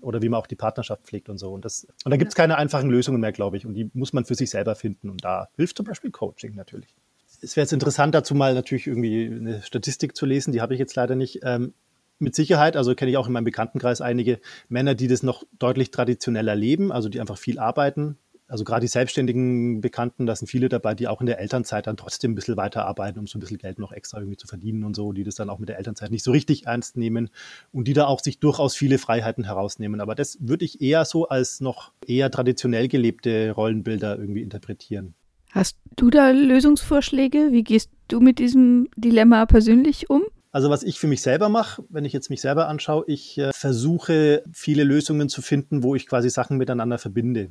oder 0.00 0.22
wie 0.22 0.28
man 0.28 0.40
auch 0.40 0.46
die 0.46 0.56
Partnerschaft 0.56 1.04
pflegt 1.04 1.28
und 1.28 1.38
so. 1.38 1.52
Und, 1.52 1.64
das, 1.64 1.86
und 2.04 2.10
da 2.10 2.16
gibt 2.16 2.30
es 2.30 2.34
keine 2.34 2.56
einfachen 2.56 2.90
Lösungen 2.90 3.20
mehr, 3.20 3.32
glaube 3.32 3.56
ich. 3.56 3.66
Und 3.66 3.74
die 3.74 3.90
muss 3.94 4.12
man 4.12 4.24
für 4.24 4.34
sich 4.34 4.50
selber 4.50 4.74
finden. 4.74 5.10
Und 5.10 5.24
da 5.24 5.48
hilft 5.56 5.76
zum 5.76 5.86
Beispiel 5.86 6.10
Coaching 6.10 6.54
natürlich. 6.54 6.94
Es 7.40 7.56
wäre 7.56 7.64
jetzt 7.64 7.72
interessant, 7.72 8.14
dazu 8.14 8.34
mal 8.34 8.54
natürlich 8.54 8.86
irgendwie 8.86 9.26
eine 9.26 9.62
Statistik 9.62 10.16
zu 10.16 10.26
lesen, 10.26 10.52
die 10.52 10.60
habe 10.60 10.74
ich 10.74 10.80
jetzt 10.80 10.96
leider 10.96 11.14
nicht. 11.14 11.40
Ähm, 11.42 11.74
mit 12.20 12.34
Sicherheit, 12.34 12.76
also 12.76 12.96
kenne 12.96 13.12
ich 13.12 13.16
auch 13.16 13.28
in 13.28 13.32
meinem 13.32 13.44
Bekanntenkreis 13.44 14.00
einige 14.00 14.40
Männer, 14.68 14.96
die 14.96 15.06
das 15.06 15.22
noch 15.22 15.44
deutlich 15.58 15.92
traditioneller 15.92 16.56
leben, 16.56 16.90
also 16.90 17.08
die 17.08 17.20
einfach 17.20 17.38
viel 17.38 17.60
arbeiten, 17.60 18.18
also 18.48 18.64
gerade 18.64 18.80
die 18.80 18.88
selbstständigen 18.88 19.82
Bekannten, 19.82 20.24
da 20.26 20.34
sind 20.34 20.48
viele 20.48 20.70
dabei, 20.70 20.94
die 20.94 21.06
auch 21.06 21.20
in 21.20 21.26
der 21.26 21.38
Elternzeit 21.38 21.86
dann 21.86 21.98
trotzdem 21.98 22.32
ein 22.32 22.34
bisschen 22.34 22.56
weiterarbeiten, 22.56 23.18
um 23.18 23.26
so 23.26 23.36
ein 23.36 23.40
bisschen 23.40 23.58
Geld 23.58 23.78
noch 23.78 23.92
extra 23.92 24.18
irgendwie 24.18 24.38
zu 24.38 24.46
verdienen 24.46 24.84
und 24.84 24.96
so, 24.96 25.12
die 25.12 25.22
das 25.22 25.34
dann 25.34 25.50
auch 25.50 25.58
mit 25.58 25.68
der 25.68 25.76
Elternzeit 25.76 26.10
nicht 26.10 26.24
so 26.24 26.32
richtig 26.32 26.66
ernst 26.66 26.96
nehmen 26.96 27.28
und 27.72 27.86
die 27.86 27.92
da 27.92 28.06
auch 28.06 28.20
sich 28.20 28.40
durchaus 28.40 28.74
viele 28.74 28.96
Freiheiten 28.98 29.44
herausnehmen. 29.44 30.00
Aber 30.00 30.14
das 30.14 30.38
würde 30.40 30.64
ich 30.64 30.80
eher 30.80 31.04
so 31.04 31.28
als 31.28 31.60
noch 31.60 31.92
eher 32.06 32.30
traditionell 32.30 32.88
gelebte 32.88 33.52
Rollenbilder 33.52 34.18
irgendwie 34.18 34.42
interpretieren. 34.42 35.14
Hast 35.50 35.76
du 35.96 36.10
da 36.10 36.30
Lösungsvorschläge? 36.30 37.52
Wie 37.52 37.64
gehst 37.64 37.90
du 38.08 38.20
mit 38.20 38.38
diesem 38.38 38.88
Dilemma 38.96 39.44
persönlich 39.46 40.08
um? 40.08 40.22
Also 40.50 40.70
was 40.70 40.82
ich 40.82 40.98
für 40.98 41.06
mich 41.06 41.20
selber 41.20 41.50
mache, 41.50 41.84
wenn 41.90 42.06
ich 42.06 42.14
jetzt 42.14 42.30
mich 42.30 42.40
selber 42.40 42.68
anschaue, 42.68 43.04
ich 43.06 43.36
äh, 43.36 43.52
versuche 43.52 44.42
viele 44.52 44.84
Lösungen 44.84 45.28
zu 45.28 45.42
finden, 45.42 45.82
wo 45.82 45.94
ich 45.94 46.06
quasi 46.06 46.30
Sachen 46.30 46.56
miteinander 46.56 46.96
verbinde. 46.98 47.50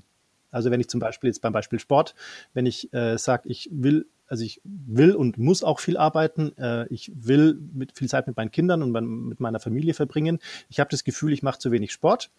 Also 0.51 0.71
wenn 0.71 0.79
ich 0.79 0.89
zum 0.89 0.99
Beispiel 0.99 1.29
jetzt 1.29 1.41
beim 1.41 1.53
Beispiel 1.53 1.79
Sport, 1.79 2.15
wenn 2.53 2.65
ich 2.65 2.93
äh, 2.93 3.17
sage, 3.17 3.49
ich 3.49 3.69
will, 3.71 4.07
also 4.27 4.43
ich 4.43 4.61
will 4.63 5.15
und 5.15 5.37
muss 5.37 5.63
auch 5.63 5.79
viel 5.79 5.97
arbeiten, 5.97 6.57
äh, 6.57 6.87
ich 6.87 7.11
will 7.15 7.59
mit 7.73 7.97
viel 7.97 8.09
Zeit 8.09 8.27
mit 8.27 8.37
meinen 8.37 8.51
Kindern 8.51 8.81
und 8.81 8.91
mit 8.91 9.39
meiner 9.39 9.59
Familie 9.59 9.93
verbringen, 9.93 10.39
ich 10.69 10.79
habe 10.79 10.89
das 10.89 11.03
Gefühl, 11.03 11.33
ich 11.33 11.43
mache 11.43 11.59
zu 11.59 11.71
wenig 11.71 11.91
Sport, 11.91 12.31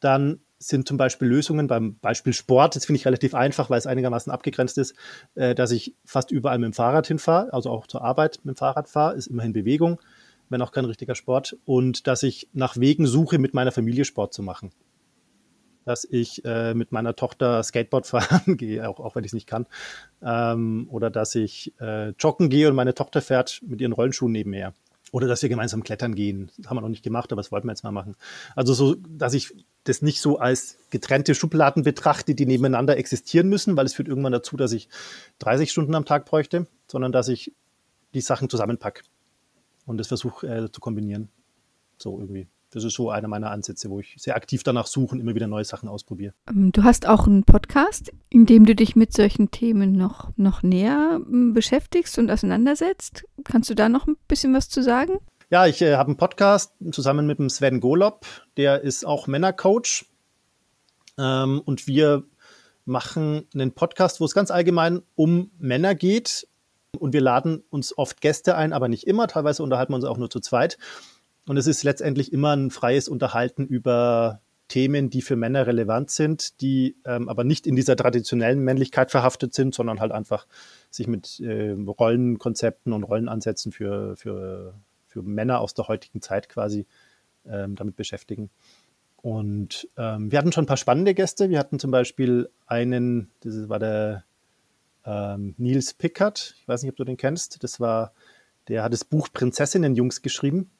dann 0.00 0.40
sind 0.58 0.88
zum 0.88 0.96
Beispiel 0.96 1.28
Lösungen 1.28 1.66
beim 1.66 1.98
Beispiel 1.98 2.32
Sport, 2.32 2.76
das 2.76 2.86
finde 2.86 2.98
ich 2.98 3.06
relativ 3.06 3.34
einfach, 3.34 3.68
weil 3.68 3.78
es 3.78 3.86
einigermaßen 3.86 4.32
abgegrenzt 4.32 4.78
ist, 4.78 4.94
äh, 5.34 5.54
dass 5.54 5.70
ich 5.70 5.94
fast 6.04 6.30
überall 6.30 6.58
mit 6.58 6.66
dem 6.66 6.72
Fahrrad 6.72 7.06
hinfahre, 7.06 7.52
also 7.52 7.70
auch 7.70 7.86
zur 7.86 8.02
Arbeit 8.02 8.40
mit 8.44 8.56
dem 8.56 8.58
Fahrrad 8.58 8.88
fahre, 8.88 9.14
ist 9.16 9.26
immerhin 9.26 9.52
Bewegung, 9.52 10.00
wenn 10.48 10.62
auch 10.62 10.72
kein 10.72 10.84
richtiger 10.84 11.14
Sport, 11.14 11.56
und 11.64 12.06
dass 12.06 12.22
ich 12.22 12.48
nach 12.52 12.76
Wegen 12.76 13.06
suche, 13.06 13.38
mit 13.38 13.52
meiner 13.52 13.72
Familie 13.72 14.04
Sport 14.04 14.32
zu 14.32 14.42
machen 14.42 14.70
dass 15.86 16.04
ich 16.04 16.44
äh, 16.44 16.74
mit 16.74 16.92
meiner 16.92 17.16
Tochter 17.16 17.62
Skateboard 17.62 18.06
fahren 18.06 18.58
gehe, 18.58 18.86
auch, 18.86 19.00
auch 19.00 19.14
wenn 19.14 19.24
ich 19.24 19.30
es 19.30 19.34
nicht 19.34 19.46
kann. 19.46 19.66
Ähm, 20.20 20.88
oder 20.90 21.08
dass 21.08 21.34
ich 21.34 21.72
äh, 21.80 22.10
joggen 22.18 22.50
gehe 22.50 22.68
und 22.68 22.74
meine 22.74 22.92
Tochter 22.92 23.22
fährt 23.22 23.62
mit 23.66 23.80
ihren 23.80 23.92
Rollenschuhen 23.92 24.32
nebenher. 24.32 24.74
Oder 25.12 25.28
dass 25.28 25.40
wir 25.40 25.48
gemeinsam 25.48 25.84
klettern 25.84 26.16
gehen. 26.16 26.50
Das 26.58 26.68
haben 26.68 26.76
wir 26.76 26.80
noch 26.80 26.88
nicht 26.88 27.04
gemacht, 27.04 27.32
aber 27.32 27.40
das 27.40 27.52
wollten 27.52 27.68
wir 27.68 27.72
jetzt 27.72 27.84
mal 27.84 27.92
machen. 27.92 28.16
Also 28.56 28.74
so, 28.74 28.96
dass 29.08 29.32
ich 29.32 29.54
das 29.84 30.02
nicht 30.02 30.20
so 30.20 30.38
als 30.38 30.78
getrennte 30.90 31.36
Schubladen 31.36 31.84
betrachte, 31.84 32.34
die 32.34 32.44
nebeneinander 32.44 32.96
existieren 32.96 33.48
müssen, 33.48 33.76
weil 33.76 33.86
es 33.86 33.94
führt 33.94 34.08
irgendwann 34.08 34.32
dazu, 34.32 34.56
dass 34.56 34.72
ich 34.72 34.88
30 35.38 35.70
Stunden 35.70 35.94
am 35.94 36.04
Tag 36.04 36.26
bräuchte, 36.26 36.66
sondern 36.88 37.12
dass 37.12 37.28
ich 37.28 37.54
die 38.12 38.20
Sachen 38.20 38.50
zusammenpacke 38.50 39.04
und 39.86 39.98
das 39.98 40.08
versuche 40.08 40.46
äh, 40.48 40.72
zu 40.72 40.80
kombinieren. 40.80 41.28
So 41.98 42.18
irgendwie. 42.18 42.48
Das 42.70 42.84
ist 42.84 42.94
so 42.94 43.10
einer 43.10 43.28
meiner 43.28 43.50
Ansätze, 43.50 43.90
wo 43.90 44.00
ich 44.00 44.14
sehr 44.18 44.36
aktiv 44.36 44.62
danach 44.62 44.86
suche 44.86 45.14
und 45.14 45.20
immer 45.20 45.34
wieder 45.34 45.46
neue 45.46 45.64
Sachen 45.64 45.88
ausprobiere. 45.88 46.34
Ähm, 46.48 46.72
du 46.72 46.82
hast 46.84 47.06
auch 47.06 47.26
einen 47.26 47.44
Podcast, 47.44 48.12
in 48.28 48.46
dem 48.46 48.66
du 48.66 48.74
dich 48.74 48.96
mit 48.96 49.12
solchen 49.12 49.50
Themen 49.50 49.92
noch, 49.92 50.30
noch 50.36 50.62
näher 50.62 51.20
hm, 51.24 51.54
beschäftigst 51.54 52.18
und 52.18 52.30
auseinandersetzt. 52.30 53.24
Kannst 53.44 53.70
du 53.70 53.74
da 53.74 53.88
noch 53.88 54.06
ein 54.06 54.16
bisschen 54.28 54.52
was 54.52 54.68
zu 54.68 54.82
sagen? 54.82 55.18
Ja, 55.48 55.66
ich 55.66 55.80
äh, 55.80 55.94
habe 55.94 56.08
einen 56.08 56.16
Podcast 56.16 56.72
zusammen 56.90 57.26
mit 57.26 57.38
dem 57.38 57.48
Sven 57.48 57.80
Golob, 57.80 58.26
der 58.56 58.82
ist 58.82 59.06
auch 59.06 59.28
Männercoach. 59.28 60.06
Ähm, 61.18 61.62
und 61.64 61.86
wir 61.86 62.24
machen 62.84 63.46
einen 63.54 63.72
Podcast, 63.72 64.20
wo 64.20 64.24
es 64.24 64.34
ganz 64.34 64.50
allgemein 64.50 65.02
um 65.14 65.50
Männer 65.58 65.94
geht. 65.94 66.48
Und 66.98 67.12
wir 67.12 67.20
laden 67.20 67.62
uns 67.70 67.96
oft 67.96 68.20
Gäste 68.20 68.56
ein, 68.56 68.72
aber 68.72 68.88
nicht 68.88 69.06
immer. 69.06 69.28
Teilweise 69.28 69.62
unterhalten 69.62 69.92
wir 69.92 69.96
uns 69.96 70.04
auch 70.04 70.16
nur 70.16 70.30
zu 70.30 70.40
zweit. 70.40 70.78
Und 71.46 71.56
es 71.56 71.66
ist 71.66 71.82
letztendlich 71.84 72.32
immer 72.32 72.56
ein 72.56 72.70
freies 72.70 73.08
Unterhalten 73.08 73.66
über 73.66 74.40
Themen, 74.68 75.10
die 75.10 75.22
für 75.22 75.36
Männer 75.36 75.66
relevant 75.66 76.10
sind, 76.10 76.60
die 76.60 76.96
ähm, 77.04 77.28
aber 77.28 77.44
nicht 77.44 77.66
in 77.66 77.76
dieser 77.76 77.94
traditionellen 77.94 78.60
Männlichkeit 78.60 79.12
verhaftet 79.12 79.54
sind, 79.54 79.74
sondern 79.74 80.00
halt 80.00 80.10
einfach 80.10 80.46
sich 80.90 81.06
mit 81.06 81.38
äh, 81.40 81.70
Rollenkonzepten 81.70 82.92
und 82.92 83.04
Rollenansätzen 83.04 83.70
für, 83.70 84.16
für, 84.16 84.74
für 85.06 85.22
Männer 85.22 85.60
aus 85.60 85.74
der 85.74 85.86
heutigen 85.86 86.20
Zeit 86.20 86.48
quasi 86.48 86.86
ähm, 87.48 87.76
damit 87.76 87.94
beschäftigen. 87.94 88.50
Und 89.16 89.88
ähm, 89.96 90.30
wir 90.30 90.38
hatten 90.38 90.52
schon 90.52 90.64
ein 90.64 90.68
paar 90.68 90.76
spannende 90.76 91.14
Gäste. 91.14 91.48
Wir 91.48 91.58
hatten 91.58 91.78
zum 91.78 91.92
Beispiel 91.92 92.50
einen, 92.66 93.30
das 93.40 93.68
war 93.68 93.78
der 93.78 94.24
ähm, 95.04 95.54
Nils 95.58 95.94
Pickard. 95.94 96.54
Ich 96.58 96.66
weiß 96.66 96.82
nicht, 96.82 96.90
ob 96.90 96.96
du 96.96 97.04
den 97.04 97.16
kennst. 97.16 97.62
Das 97.62 97.78
war, 97.78 98.12
der 98.68 98.82
hat 98.82 98.92
das 98.92 99.04
Buch 99.04 99.28
Prinzessinnenjungs 99.32 100.22
geschrieben. 100.22 100.70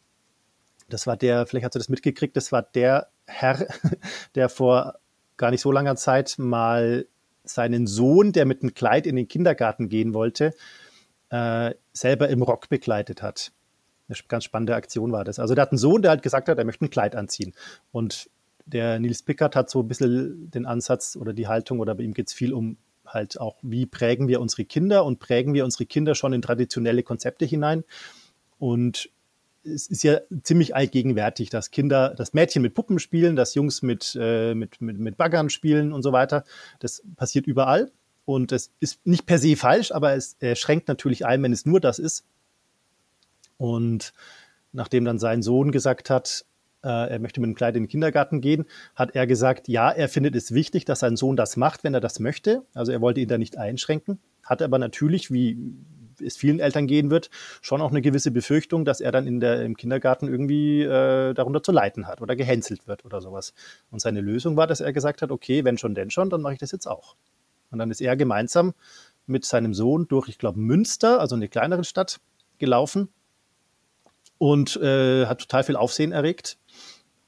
Das 0.89 1.07
war 1.07 1.17
der, 1.17 1.47
vielleicht 1.47 1.65
hast 1.65 1.75
du 1.75 1.79
das 1.79 1.89
mitgekriegt, 1.89 2.37
das 2.37 2.53
war 2.53 2.63
der 2.63 3.09
Herr, 3.27 3.67
der 4.35 4.49
vor 4.49 4.95
gar 5.37 5.51
nicht 5.51 5.61
so 5.61 5.73
langer 5.73 5.97
Zeit 5.97 6.37
mal 6.39 7.07
seinen 7.45 7.87
Sohn, 7.87 8.33
der 8.33 8.45
mit 8.45 8.63
einem 8.63 8.75
Kleid 8.75 9.07
in 9.07 9.17
den 9.17 9.29
Kindergarten 9.29 9.89
gehen 9.89 10.15
wollte, 10.15 10.55
äh, 11.31 11.75
selber 11.93 12.29
im 12.29 12.43
Rock 12.43 12.69
begleitet 12.69 13.23
hat. 13.23 13.53
Eine 14.09 14.17
ganz 14.29 14.45
spannende 14.45 14.75
Aktion 14.75 15.13
war 15.13 15.25
das. 15.25 15.39
Also 15.39 15.55
der 15.55 15.63
hat 15.63 15.73
einen 15.73 15.79
Sohn, 15.79 16.03
der 16.03 16.11
halt 16.11 16.23
gesagt 16.23 16.49
hat, 16.49 16.59
er 16.59 16.65
möchte 16.65 16.85
ein 16.85 16.91
Kleid 16.91 17.17
anziehen. 17.17 17.55
Und 17.93 18.31
der 18.65 18.99
Nils 18.99 19.23
Pickard 19.23 19.57
hat 19.57 19.71
so 19.71 19.81
ein 19.81 19.89
bisschen 19.89 20.51
den 20.51 20.67
Ansatz 20.67 21.17
oder 21.17 21.33
die 21.33 21.49
Haltung, 21.49 21.81
oder 21.81 21.95
bei 21.95 22.05
ihm 22.05 22.15
geht 22.15 22.29
es 22.29 22.35
viel 22.35 22.53
um 22.53 22.77
halt 23.07 23.41
auch, 23.41 23.57
wie 23.63 23.87
prägen 23.87 24.27
wir 24.29 24.41
unsere 24.41 24.65
Kinder 24.65 25.05
und 25.05 25.21
prägen 25.21 25.55
wir 25.55 25.65
unsere 25.65 25.87
Kinder 25.87 26.15
schon 26.15 26.33
in 26.33 26.43
traditionelle 26.43 27.03
Konzepte 27.03 27.45
hinein. 27.45 27.85
Und 28.59 29.11
es 29.67 29.87
ist 29.89 30.03
ja 30.03 30.21
ziemlich 30.43 30.75
allgegenwärtig, 30.75 31.51
dass 31.51 31.71
Kinder, 31.71 32.15
dass 32.15 32.35
Mädchen 32.35 32.63
mit 32.63 32.75
Puppen 32.75 32.99
spielen, 32.99 33.37
dass 33.37 33.55
Jungs 33.55 33.83
mit, 33.83 34.17
äh, 34.21 34.55
mit, 34.55 34.81
mit, 34.81 34.99
mit 34.99 35.17
Baggern 35.17 35.51
spielen 35.51 35.93
und 35.93 36.03
so 36.03 36.13
weiter. 36.13 36.45
Das 36.79 37.03
passiert 37.17 37.47
überall. 37.47 37.91
Und 38.25 38.53
es 38.53 38.73
ist 38.81 39.07
nicht 39.07 39.27
per 39.27 39.39
se 39.39 39.57
falsch, 39.57 39.93
aber 39.93 40.15
es 40.15 40.37
äh, 40.41 40.57
schränkt 40.57 40.89
natürlich 40.89 41.27
ein, 41.27 41.43
wenn 41.43 41.53
es 41.53 41.67
nur 41.67 41.81
das 41.81 41.99
ist. 41.99 42.25
Und 43.57 44.13
nachdem 44.73 45.05
dann 45.05 45.19
sein 45.19 45.43
Sohn 45.43 45.71
gesagt 45.71 46.11
hat, 46.11 46.45
äh, 46.83 46.89
er 46.89 47.19
möchte 47.19 47.41
mit 47.41 47.49
einem 47.49 47.55
Kleid 47.55 47.77
in 47.77 47.85
den 47.85 47.89
Kindergarten 47.89 48.41
gehen, 48.41 48.67
hat 48.95 49.15
er 49.15 49.27
gesagt, 49.27 49.69
ja, 49.69 49.91
er 49.91 50.09
findet 50.09 50.35
es 50.35 50.53
wichtig, 50.53 50.85
dass 50.85 51.01
sein 51.01 51.17
Sohn 51.17 51.37
das 51.37 51.57
macht, 51.57 51.85
wenn 51.85 51.95
er 51.95 52.01
das 52.01 52.21
möchte. 52.21 52.63
Also 52.75 52.93
er 52.93 53.01
wollte 53.01 53.21
ihn 53.21 53.29
da 53.29 53.39
nicht 53.39 53.59
einschränken, 53.59 54.19
hat 54.43 54.61
aber 54.61 54.79
natürlich, 54.79 55.31
wie 55.31 55.57
es 56.21 56.37
vielen 56.37 56.61
Eltern 56.61 56.87
gehen 56.87 57.11
wird, 57.11 57.31
schon 57.61 57.81
auch 57.81 57.91
eine 57.91 58.03
gewisse 58.03 58.31
Befürchtung, 58.31 58.85
dass 58.85 59.01
er 59.01 59.13
dann 59.13 59.27
in 59.27 59.41
der, 59.41 59.63
im 59.63 59.77
Kindergarten 59.77 60.29
irgendwie 60.29 60.83
äh, 60.83 61.35
darunter 61.35 61.63
zu 61.63 61.73
leiden 61.73 62.07
hat 62.07 62.21
oder 62.21 62.37
gehänselt 62.37 62.87
wird 62.87 63.05
oder 63.05 63.21
sowas. 63.21 63.55
Und 63.91 64.01
seine 64.01 64.21
Lösung 64.21 64.57
war, 64.57 64.67
dass 64.67 64.81
er 64.81 64.93
gesagt 64.93 65.23
hat, 65.23 65.31
okay, 65.31 65.65
wenn 65.65 65.79
schon, 65.79 65.95
denn 65.95 66.11
schon, 66.11 66.31
dann 66.31 66.43
mache 66.43 66.55
ich 66.55 66.59
das 66.59 66.73
jetzt 66.73 66.87
auch. 66.87 67.17
Und 67.71 67.79
dann 67.79 67.91
ist 67.91 68.01
er 68.01 68.17
gemeinsam 68.17 68.75
mit 69.27 69.45
seinem 69.45 69.75
Sohn 69.75 70.07
durch, 70.09 70.29
ich 70.29 70.39
glaube, 70.39 70.61
Münster, 70.61 71.21
also 71.21 71.35
eine 71.35 71.49
kleinere 71.49 71.85
Stadt, 71.85 72.21
gelaufen 72.59 73.09
und 74.39 74.77
äh, 74.77 75.27
hat 75.27 75.41
total 75.41 75.65
viel 75.65 75.77
Aufsehen 75.77 76.13
erregt 76.13 76.59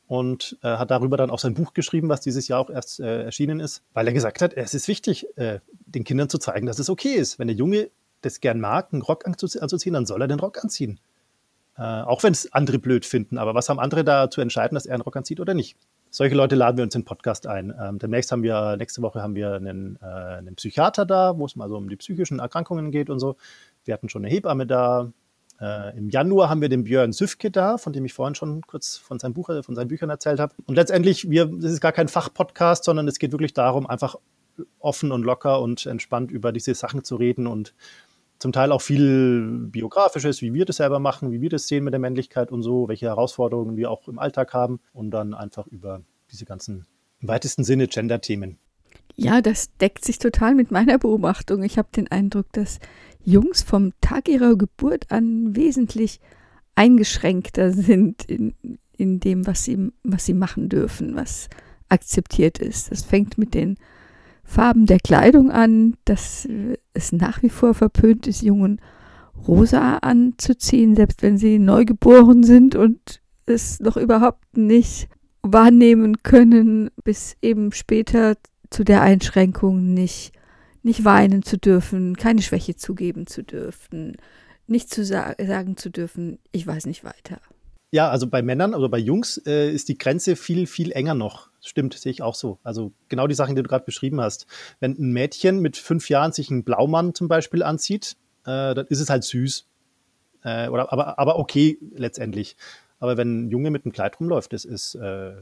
und 0.07 0.59
äh, 0.62 0.68
hat 0.68 0.90
darüber 0.90 1.16
dann 1.16 1.31
auch 1.31 1.38
sein 1.38 1.55
Buch 1.55 1.74
geschrieben, 1.74 2.09
was 2.09 2.20
dieses 2.20 2.48
Jahr 2.48 2.61
auch 2.61 2.70
erst 2.70 3.01
äh, 3.01 3.24
erschienen 3.24 3.61
ist, 3.61 3.83
weil 3.92 4.07
er 4.07 4.12
gesagt 4.12 4.40
hat, 4.40 4.55
es 4.55 4.74
ist 4.74 4.88
wichtig, 4.88 5.27
äh, 5.37 5.61
den 5.87 6.05
Kindern 6.05 6.29
zu 6.29 6.38
zeigen, 6.38 6.66
dass 6.66 6.79
es 6.79 6.88
okay 6.88 7.14
ist. 7.14 7.38
Wenn 7.38 7.48
der 7.48 7.57
Junge 7.57 7.90
das 8.22 8.40
gern 8.40 8.61
mag, 8.61 8.88
einen 8.92 9.02
Rock 9.02 9.26
anzuziehen, 9.26 9.94
dann 9.94 10.07
soll 10.07 10.22
er 10.22 10.28
den 10.28 10.40
Rock 10.40 10.62
anziehen. 10.62 11.00
Äh, 11.78 11.83
auch 11.83 12.24
wenn 12.24 12.33
es 12.33 12.52
andere 12.52 12.81
blöd 12.81 13.07
finden. 13.07 13.38
Aber 13.38 13.54
was 13.54 13.68
haben 13.68 13.78
andere 13.78 14.02
da 14.02 14.31
zu 14.31 14.40
entscheiden, 14.40 14.74
dass 14.74 14.87
er 14.87 14.94
einen 14.94 15.02
Rock 15.02 15.16
anzieht 15.16 15.38
oder 15.38 15.54
nicht? 15.54 15.76
Solche 16.11 16.35
Leute 16.35 16.57
laden 16.57 16.76
wir 16.76 16.85
uns 16.85 16.94
in 16.94 17.02
den 17.02 17.07
Podcast 17.07 17.46
ein. 17.46 17.72
Ähm, 17.81 17.98
demnächst 18.00 18.33
haben 18.33 18.42
wir, 18.42 18.76
nächste 18.76 19.00
Woche 19.02 19.22
haben 19.22 19.37
wir 19.37 19.52
einen, 19.54 19.96
äh, 20.02 20.04
einen 20.04 20.57
Psychiater 20.57 21.07
da, 21.07 21.38
wo 21.38 21.46
es 21.46 21.54
mal 21.54 21.68
so 21.68 21.76
um 21.76 21.88
die 21.88 21.96
psychischen 21.96 22.40
Erkrankungen 22.40 22.90
geht 22.90 23.11
und 23.11 23.20
so. 23.20 23.37
Wir 23.85 23.94
hatten 23.94 24.09
schon 24.09 24.24
eine 24.24 24.35
Hebamme 24.35 24.66
da. 24.66 25.12
Äh, 25.61 25.96
Im 25.96 26.09
Januar 26.09 26.48
haben 26.48 26.61
wir 26.61 26.68
den 26.68 26.83
Björn 26.83 27.12
Süfke 27.12 27.50
da, 27.50 27.78
von 27.78 27.92
dem 27.92 28.04
ich 28.04 28.12
vorhin 28.12 28.35
schon 28.35 28.62
kurz 28.62 28.96
von, 28.96 29.20
seinem 29.20 29.35
Buch, 29.35 29.50
von 29.62 29.76
seinen 29.76 29.88
Büchern 29.88 30.11
erzählt 30.11 30.40
habe. 30.40 30.54
Und 30.66 30.74
letztendlich, 30.74 31.31
wir, 31.31 31.46
das 31.46 31.70
ist 31.70 31.81
gar 31.81 31.92
kein 31.92 32.09
Fachpodcast, 32.09 32.83
sondern 32.83 33.07
es 33.07 33.20
geht 33.20 33.31
wirklich 33.31 33.54
darum, 33.54 33.87
einfach 33.87 34.16
offen 34.81 35.12
und 35.12 35.22
locker 35.22 35.61
und 35.61 35.87
entspannt 35.87 36.33
über 36.33 36.50
diese 36.50 36.74
Sachen 36.74 37.04
zu 37.04 37.14
reden 37.14 37.46
und 37.46 37.74
zum 38.38 38.53
Teil 38.53 38.72
auch 38.72 38.83
viel 38.83 39.68
biografisches, 39.70 40.42
wie 40.42 40.55
wir 40.55 40.64
das 40.64 40.77
selber 40.77 41.01
machen, 41.01 41.33
wie 41.33 41.40
wir 41.40 41.51
das 41.51 41.66
sehen 41.66 41.85
mit 41.85 41.92
der 41.92 42.01
Männlichkeit 42.01 42.53
und 42.53 42.62
so, 42.62 42.88
welche 42.88 43.07
Herausforderungen 43.07 43.77
wir 43.77 43.90
auch 43.90 44.07
im 44.09 44.18
Alltag 44.18 44.55
haben 44.55 44.81
und 44.92 45.11
dann 45.11 45.35
einfach 45.35 45.66
über 45.66 46.03
diese 46.31 46.44
ganzen 46.44 46.87
im 47.20 47.29
weitesten 47.29 47.64
Sinne 47.64 47.88
Gender-Themen. 47.88 48.59
Ja, 49.16 49.40
das 49.40 49.74
deckt 49.79 50.05
sich 50.05 50.20
total 50.20 50.55
mit 50.55 50.70
meiner 50.70 50.98
Beobachtung. 50.98 51.64
Ich 51.64 51.77
habe 51.77 51.88
den 51.94 52.09
Eindruck, 52.09 52.53
dass 52.53 52.79
Jungs 53.24 53.62
vom 53.62 53.92
Tag 54.01 54.29
ihrer 54.29 54.57
Geburt 54.57 55.11
an 55.11 55.57
wesentlich 55.57 56.20
eingeschränkter 56.77 57.72
sind 57.72 58.24
in, 58.24 58.55
in 58.96 59.18
dem, 59.18 59.46
was 59.48 59.64
sie, 59.64 59.90
was 60.05 60.24
sie 60.24 60.35
machen 60.35 60.68
dürfen, 60.68 61.16
was 61.16 61.48
akzeptiert 61.88 62.59
ist. 62.59 62.92
Das 62.92 63.03
fängt 63.03 63.38
mit 63.38 63.55
den 63.55 63.79
Farben 64.48 64.87
der 64.87 64.98
Kleidung 64.98 65.50
an, 65.50 65.94
dass 66.06 66.48
es 66.94 67.12
nach 67.12 67.42
wie 67.42 67.50
vor 67.50 67.74
verpönt 67.74 68.26
ist, 68.26 68.40
Jungen 68.40 68.80
rosa 69.46 69.98
anzuziehen, 69.98 70.96
selbst 70.96 71.22
wenn 71.22 71.37
sie 71.37 71.58
neugeboren 71.58 72.42
sind 72.42 72.74
und 72.74 73.20
es 73.44 73.78
noch 73.78 73.98
überhaupt 73.98 74.56
nicht 74.56 75.08
wahrnehmen 75.42 76.22
können, 76.22 76.90
bis 77.04 77.37
eben 77.42 77.72
später 77.72 78.37
zu 78.70 78.84
der 78.84 79.02
Einschränkung 79.02 79.92
nicht, 79.92 80.32
nicht 80.82 81.04
weinen 81.04 81.42
zu 81.42 81.58
dürfen, 81.58 82.16
keine 82.16 82.40
Schwäche 82.40 82.74
zugeben 82.74 83.26
zu 83.26 83.42
dürfen, 83.42 84.16
nicht 84.66 84.88
zu 84.88 85.04
sa 85.04 85.34
sagen 85.38 85.76
zu 85.76 85.90
dürfen, 85.90 86.38
ich 86.52 86.66
weiß 86.66 86.87
nicht 86.87 87.04
weiter. 87.04 87.38
Ja, 87.90 88.11
also 88.11 88.27
bei 88.27 88.42
Männern 88.42 88.74
oder 88.74 88.88
bei 88.88 88.98
Jungs 88.98 89.38
äh, 89.46 89.70
ist 89.70 89.88
die 89.88 89.96
Grenze 89.96 90.37
viel, 90.37 90.66
viel 90.66 90.92
enger 90.92 91.14
noch. 91.14 91.48
Stimmt, 91.62 91.94
sehe 91.94 92.12
ich 92.12 92.22
auch 92.22 92.35
so. 92.35 92.59
Also 92.62 92.92
genau 93.09 93.27
die 93.27 93.35
Sachen, 93.35 93.57
die 93.57 93.62
du 93.62 93.68
gerade 93.68 93.85
beschrieben 93.85 94.20
hast. 94.20 94.46
Wenn 94.79 94.92
ein 94.92 95.12
Mädchen 95.12 95.61
mit 95.61 95.77
fünf 95.77 96.11
Jahren 96.11 96.33
sich 96.33 96.51
einen 96.51 96.64
Blaumann 96.64 97.14
zum 97.14 97.29
Beispiel 97.29 97.62
anzieht, 97.62 98.16
äh, 98.44 98.74
dann 98.74 98.87
ist 98.88 99.01
es 99.01 99.09
halt 99.09 99.24
süß. 99.24 99.66
Äh, 100.44 100.68
oder, 100.68 100.92
aber, 100.92 101.18
aber 101.18 101.38
okay 101.38 101.79
letztendlich. 101.94 102.57
Aber 103.01 103.16
wenn 103.16 103.44
ein 103.44 103.51
Junge 103.51 103.70
mit 103.70 103.85
einem 103.85 103.92
Kleid 103.92 104.18
rumläuft, 104.20 104.53
das 104.53 104.64
ist. 104.64 104.94
Äh, 104.96 105.37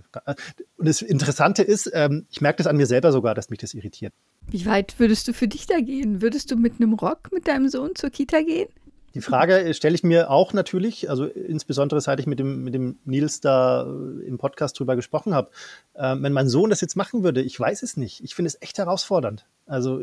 und 0.76 0.87
das 0.87 1.02
Interessante 1.02 1.62
ist, 1.62 1.90
ähm, 1.94 2.26
ich 2.30 2.40
merke 2.40 2.59
das 2.59 2.66
an 2.66 2.76
mir 2.76 2.87
selber 2.87 3.12
sogar, 3.12 3.35
dass 3.35 3.50
mich 3.50 3.59
das 3.59 3.74
irritiert. 3.74 4.12
Wie 4.48 4.66
weit 4.66 5.00
würdest 5.00 5.26
du 5.26 5.32
für 5.32 5.48
dich 5.48 5.66
da 5.66 5.80
gehen? 5.80 6.20
Würdest 6.22 6.50
du 6.50 6.56
mit 6.56 6.74
einem 6.74 6.94
Rock 6.94 7.32
mit 7.32 7.48
deinem 7.48 7.68
Sohn 7.68 7.94
zur 7.94 8.11
Kita 8.11 8.42
gehen? 8.42 8.68
Die 9.16 9.22
Frage 9.22 9.72
stelle 9.72 9.94
ich 9.94 10.02
mir 10.02 10.31
auch 10.31 10.52
natürlich, 10.52 11.09
also 11.09 11.24
insbesondere 11.24 12.02
seit 12.02 12.20
ich 12.20 12.26
mit 12.26 12.38
dem, 12.38 12.64
mit 12.64 12.74
dem 12.74 12.98
Nils 13.07 13.40
da 13.40 13.85
im 14.26 14.37
Podcast 14.37 14.79
drüber 14.79 14.94
gesprochen 14.94 15.35
habe. 15.35 15.50
Äh, 15.94 16.16
wenn 16.18 16.35
mein 16.35 16.50
Sohn 16.50 16.68
das 16.68 16.83
jetzt 16.83 16.96
machen 16.96 17.24
würde, 17.24 17.40
ich 17.40 17.59
weiß 17.59 17.83
es 17.83 17.96
nicht. 17.96 18.22
Ich 18.22 18.35
finde 18.35 18.48
es 18.48 18.61
echt 18.61 18.76
herausfordernd. 18.76 19.46
Also 19.64 20.02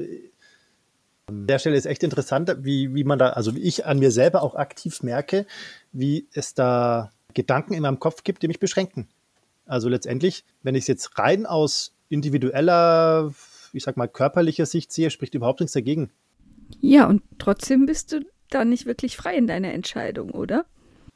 an 1.27 1.45
der 1.45 1.59
Stelle 1.59 1.75
ist 1.75 1.85
echt 1.85 2.01
interessant, 2.01 2.55
wie, 2.61 2.95
wie 2.95 3.03
man 3.03 3.19
da, 3.19 3.29
also 3.29 3.53
wie 3.55 3.61
ich 3.61 3.85
an 3.85 3.99
mir 3.99 4.09
selber 4.09 4.41
auch 4.41 4.55
aktiv 4.55 5.03
merke, 5.03 5.45
wie 5.91 6.27
es 6.33 6.55
da 6.55 7.11
Gedanken 7.35 7.75
in 7.75 7.83
meinem 7.83 7.99
Kopf 7.99 8.23
gibt, 8.23 8.41
die 8.41 8.47
mich 8.47 8.59
beschränken. 8.59 9.07
Also 9.67 9.89
letztendlich, 9.89 10.43
wenn 10.63 10.73
ich 10.73 10.85
es 10.85 10.87
jetzt 10.87 11.19
rein 11.19 11.45
aus 11.45 11.93
individueller, 12.09 13.31
ich 13.73 13.83
sag 13.83 13.95
mal, 13.95 14.07
körperlicher 14.07 14.65
Sicht 14.65 14.91
sehe, 14.91 15.11
spricht 15.11 15.35
überhaupt 15.35 15.59
nichts 15.59 15.73
dagegen. 15.73 16.09
Ja, 16.81 17.05
und 17.05 17.21
trotzdem 17.37 17.85
bist 17.85 18.11
du 18.11 18.21
da 18.53 18.65
nicht 18.65 18.85
wirklich 18.85 19.17
frei 19.17 19.35
in 19.35 19.47
deiner 19.47 19.73
Entscheidung, 19.73 20.31
oder? 20.31 20.65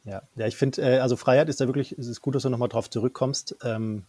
Ja, 0.03 0.23
ja 0.35 0.47
ich 0.47 0.55
finde, 0.55 0.81
äh, 0.81 0.99
also 0.99 1.15
Freiheit 1.15 1.49
ist 1.49 1.61
da 1.61 1.67
wirklich, 1.67 1.91
es 1.97 2.07
ist 2.07 2.21
gut, 2.21 2.35
dass 2.35 2.43
du 2.43 2.49
nochmal 2.49 2.69
drauf 2.69 2.89
zurückkommst. 2.89 3.57
Ähm, 3.63 4.05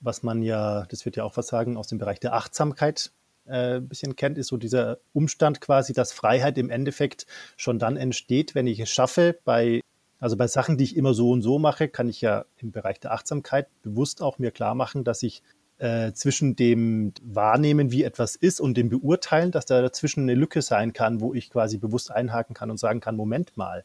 was 0.00 0.22
man 0.22 0.42
ja, 0.42 0.84
das 0.86 1.04
wird 1.04 1.16
ja 1.16 1.24
auch 1.24 1.36
was 1.36 1.46
sagen, 1.46 1.76
aus 1.76 1.86
dem 1.86 1.98
Bereich 1.98 2.18
der 2.18 2.34
Achtsamkeit 2.34 3.12
äh, 3.46 3.76
ein 3.76 3.88
bisschen 3.88 4.16
kennt, 4.16 4.36
ist 4.36 4.48
so 4.48 4.56
dieser 4.56 4.98
Umstand 5.12 5.60
quasi, 5.60 5.92
dass 5.92 6.12
Freiheit 6.12 6.58
im 6.58 6.70
Endeffekt 6.70 7.26
schon 7.56 7.78
dann 7.78 7.96
entsteht, 7.96 8.54
wenn 8.54 8.66
ich 8.66 8.80
es 8.80 8.90
schaffe, 8.90 9.38
bei, 9.44 9.80
also 10.18 10.36
bei 10.36 10.48
Sachen, 10.48 10.76
die 10.76 10.84
ich 10.84 10.96
immer 10.96 11.14
so 11.14 11.30
und 11.30 11.42
so 11.42 11.58
mache, 11.58 11.88
kann 11.88 12.08
ich 12.08 12.20
ja 12.20 12.44
im 12.58 12.72
Bereich 12.72 13.00
der 13.00 13.12
Achtsamkeit 13.12 13.68
bewusst 13.82 14.22
auch 14.22 14.38
mir 14.38 14.50
klar 14.50 14.74
machen, 14.74 15.04
dass 15.04 15.22
ich 15.22 15.42
äh, 15.82 16.12
zwischen 16.12 16.54
dem 16.54 17.12
Wahrnehmen, 17.22 17.90
wie 17.90 18.04
etwas 18.04 18.36
ist 18.36 18.60
und 18.60 18.76
dem 18.76 18.88
Beurteilen, 18.88 19.50
dass 19.50 19.66
da 19.66 19.82
dazwischen 19.82 20.22
eine 20.22 20.36
Lücke 20.36 20.62
sein 20.62 20.92
kann, 20.92 21.20
wo 21.20 21.34
ich 21.34 21.50
quasi 21.50 21.76
bewusst 21.76 22.12
einhaken 22.12 22.54
kann 22.54 22.70
und 22.70 22.78
sagen 22.78 23.00
kann, 23.00 23.16
Moment 23.16 23.56
mal, 23.56 23.84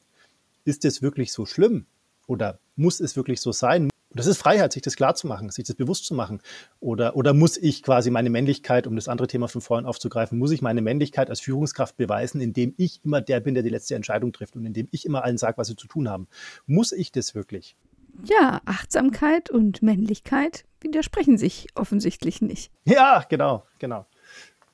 ist 0.64 0.86
es 0.86 1.02
wirklich 1.02 1.34
so 1.34 1.48
schlimm? 1.48 1.88
Oder 2.28 2.60
muss 2.76 3.00
es 3.00 3.16
wirklich 3.16 3.42
so 3.42 3.52
sein? 3.52 3.90
Das 4.12 4.28
ist 4.28 4.38
Freiheit, 4.38 4.74
sich 4.74 4.84
das 4.84 4.96
klar 4.96 5.16
zu 5.16 5.26
machen, 5.26 5.50
sich 5.50 5.66
das 5.66 5.76
bewusst 5.76 6.06
zu 6.06 6.14
machen. 6.14 6.40
Oder, 6.80 7.16
oder 7.16 7.34
muss 7.34 7.58
ich 7.58 7.82
quasi 7.82 8.12
meine 8.12 8.30
Männlichkeit, 8.30 8.86
um 8.86 8.96
das 8.96 9.08
andere 9.08 9.28
Thema 9.28 9.48
von 9.48 9.62
vorhin 9.62 9.88
aufzugreifen, 9.88 10.38
muss 10.38 10.52
ich 10.52 10.62
meine 10.62 10.82
Männlichkeit 10.82 11.32
als 11.32 11.40
Führungskraft 11.40 11.98
beweisen, 11.98 12.42
indem 12.42 12.76
ich 12.78 13.04
immer 13.06 13.22
der 13.22 13.40
bin, 13.40 13.56
der 13.56 13.64
die 13.64 13.70
letzte 13.70 13.96
Entscheidung 13.96 14.34
trifft 14.34 14.56
und 14.56 14.68
indem 14.68 14.88
ich 14.92 15.06
immer 15.06 15.24
allen 15.24 15.40
sage, 15.40 15.58
was 15.58 15.68
sie 15.68 15.76
zu 15.76 15.88
tun 15.88 16.10
haben? 16.10 16.28
Muss 16.68 16.92
ich 16.92 17.12
das 17.12 17.34
wirklich? 17.34 17.76
Ja, 18.24 18.62
Achtsamkeit 18.66 19.50
und 19.50 19.82
Männlichkeit 19.82 20.66
widersprechen 20.82 21.38
sich 21.38 21.68
offensichtlich 21.76 22.42
nicht. 22.42 22.72
Ja, 22.86 23.26
genau, 23.30 23.64
genau. 23.80 24.06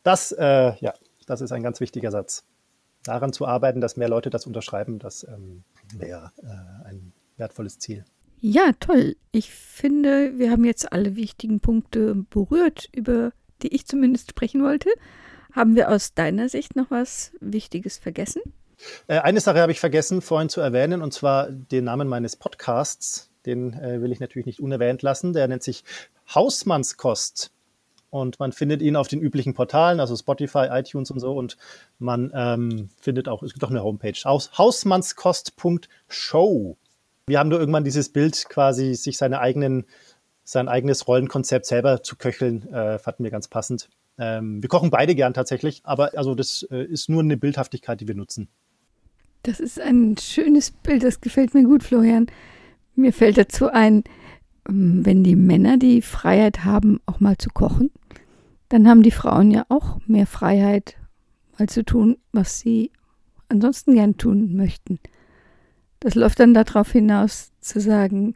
Das, 0.03 0.31
äh, 0.31 0.73
ja, 0.79 0.93
das 1.27 1.41
ist 1.41 1.51
ein 1.51 1.63
ganz 1.63 1.79
wichtiger 1.79 2.11
Satz. 2.11 2.45
Daran 3.05 3.33
zu 3.33 3.45
arbeiten, 3.45 3.81
dass 3.81 3.97
mehr 3.97 4.09
Leute 4.09 4.29
das 4.29 4.45
unterschreiben, 4.45 4.99
das 4.99 5.25
ähm, 5.25 5.63
wäre 5.93 6.31
äh, 6.41 6.87
ein 6.87 7.13
wertvolles 7.37 7.79
Ziel. 7.79 8.05
Ja, 8.39 8.71
toll. 8.79 9.15
Ich 9.31 9.51
finde, 9.51 10.37
wir 10.37 10.51
haben 10.51 10.65
jetzt 10.65 10.91
alle 10.91 11.15
wichtigen 11.15 11.59
Punkte 11.59 12.15
berührt, 12.29 12.89
über 12.93 13.31
die 13.61 13.73
ich 13.73 13.85
zumindest 13.85 14.31
sprechen 14.31 14.63
wollte. 14.63 14.89
Haben 15.53 15.75
wir 15.75 15.89
aus 15.89 16.13
deiner 16.13 16.49
Sicht 16.49 16.75
noch 16.75 16.91
was 16.91 17.31
Wichtiges 17.39 17.97
vergessen? 17.97 18.41
Äh, 19.07 19.19
eine 19.19 19.39
Sache 19.39 19.59
habe 19.59 19.71
ich 19.71 19.79
vergessen 19.79 20.21
vorhin 20.21 20.49
zu 20.49 20.61
erwähnen, 20.61 21.01
und 21.01 21.13
zwar 21.13 21.49
den 21.49 21.85
Namen 21.85 22.07
meines 22.07 22.35
Podcasts. 22.35 23.31
Den 23.45 23.73
äh, 23.73 24.01
will 24.01 24.11
ich 24.11 24.19
natürlich 24.19 24.45
nicht 24.45 24.59
unerwähnt 24.59 25.01
lassen. 25.01 25.33
Der 25.33 25.47
nennt 25.47 25.63
sich 25.63 25.83
Hausmannskost. 26.33 27.51
Und 28.09 28.39
man 28.39 28.51
findet 28.51 28.81
ihn 28.83 28.95
auf 28.95 29.07
den 29.07 29.21
üblichen 29.21 29.55
Portalen, 29.55 29.99
also 29.99 30.15
Spotify, 30.15 30.67
iTunes 30.69 31.09
und 31.09 31.19
so. 31.19 31.33
Und 31.33 31.57
man 31.97 32.31
ähm, 32.35 32.89
findet 33.01 33.27
auch, 33.27 33.41
es 33.41 33.53
gibt 33.53 33.65
auch 33.65 33.71
eine 33.71 33.83
Homepage, 33.83 34.13
aus 34.23 34.51
hausmannskost.show. 34.55 36.77
Wir 37.25 37.39
haben 37.39 37.49
nur 37.49 37.59
irgendwann 37.59 37.83
dieses 37.83 38.09
Bild, 38.09 38.47
quasi 38.49 38.93
sich 38.93 39.17
seine 39.17 39.39
eigenen, 39.39 39.87
sein 40.43 40.67
eigenes 40.67 41.07
Rollenkonzept 41.07 41.65
selber 41.65 42.03
zu 42.03 42.15
köcheln, 42.15 42.71
äh, 42.71 42.99
fanden 42.99 43.23
wir 43.23 43.31
ganz 43.31 43.47
passend. 43.47 43.89
Ähm, 44.19 44.61
wir 44.61 44.69
kochen 44.69 44.91
beide 44.91 45.15
gern 45.15 45.33
tatsächlich, 45.33 45.81
aber 45.83 46.11
also 46.15 46.35
das 46.35 46.67
äh, 46.69 46.83
ist 46.83 47.09
nur 47.09 47.23
eine 47.23 47.37
Bildhaftigkeit, 47.37 47.99
die 47.99 48.07
wir 48.07 48.15
nutzen. 48.15 48.47
Das 49.43 49.59
ist 49.59 49.79
ein 49.79 50.15
schönes 50.17 50.71
Bild, 50.71 51.03
das 51.03 51.19
gefällt 51.19 51.53
mir 51.53 51.63
gut, 51.63 51.83
Florian. 51.83 52.27
Mir 52.95 53.11
fällt 53.11 53.37
dazu 53.37 53.67
ein, 53.67 54.03
ähm, 54.69 55.05
wenn 55.05 55.23
die 55.23 55.35
Männer 55.35 55.77
die 55.77 56.01
Freiheit 56.01 56.63
haben, 56.63 57.01
auch 57.05 57.19
mal 57.19 57.37
zu 57.37 57.49
kochen, 57.49 57.91
dann 58.69 58.87
haben 58.87 59.03
die 59.03 59.11
Frauen 59.11 59.51
ja 59.51 59.65
auch 59.67 59.99
mehr 60.07 60.27
Freiheit, 60.27 60.95
mal 61.59 61.67
zu 61.67 61.83
tun, 61.83 62.17
was 62.31 62.59
sie 62.59 62.91
ansonsten 63.49 63.93
gern 63.93 64.17
tun 64.17 64.55
möchten. 64.55 64.99
Das 65.99 66.15
läuft 66.15 66.39
dann 66.39 66.53
darauf 66.53 66.91
hinaus 66.91 67.51
zu 67.59 67.79
sagen, 67.79 68.33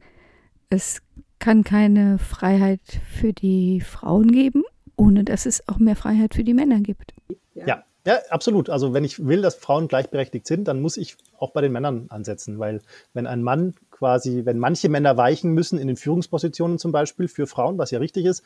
es 0.70 1.02
kann 1.40 1.64
keine 1.64 2.18
Freiheit 2.18 2.82
für 3.10 3.32
die 3.34 3.82
Frauen 3.82 4.32
geben, 4.32 4.64
ohne 4.96 5.24
dass 5.24 5.46
es 5.46 5.68
auch 5.68 5.80
mehr 5.80 5.96
Freiheit 5.96 6.36
für 6.36 6.44
die 6.44 6.54
Männer 6.54 6.82
gibt. 6.82 7.14
Ja. 7.54 7.84
Ja. 8.08 8.20
absolut. 8.30 8.70
Also 8.70 8.94
wenn 8.94 9.04
ich 9.04 9.26
will, 9.26 9.42
dass 9.42 9.56
Frauen 9.56 9.88
gleichberechtigt 9.88 10.48
sind, 10.48 10.68
dann 10.68 10.82
muss 10.82 10.98
ich 10.98 11.18
auch 11.38 11.52
bei 11.52 11.62
den 11.62 11.72
Männern 11.72 12.08
ansetzen, 12.10 12.60
weil 12.60 12.82
wenn 13.14 13.28
ein 13.28 13.44
Mann 13.44 13.76
quasi, 13.92 14.46
wenn 14.46 14.60
manche 14.60 14.90
Männer 14.90 15.18
weichen 15.18 15.52
müssen 15.54 15.80
in 15.80 15.88
den 15.88 15.98
Führungspositionen 15.98 16.80
zum 16.80 16.92
Beispiel 16.92 17.28
für 17.28 17.48
Frauen, 17.48 17.78
was 17.78 17.92
ja 17.92 18.00
richtig 18.00 18.26
ist, 18.26 18.44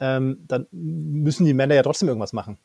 ähm, 0.00 0.44
dann 0.48 0.66
müssen 0.72 1.44
die 1.44 1.54
Männer 1.54 1.74
ja 1.74 1.82
trotzdem 1.82 2.08
irgendwas 2.08 2.32
machen. 2.32 2.58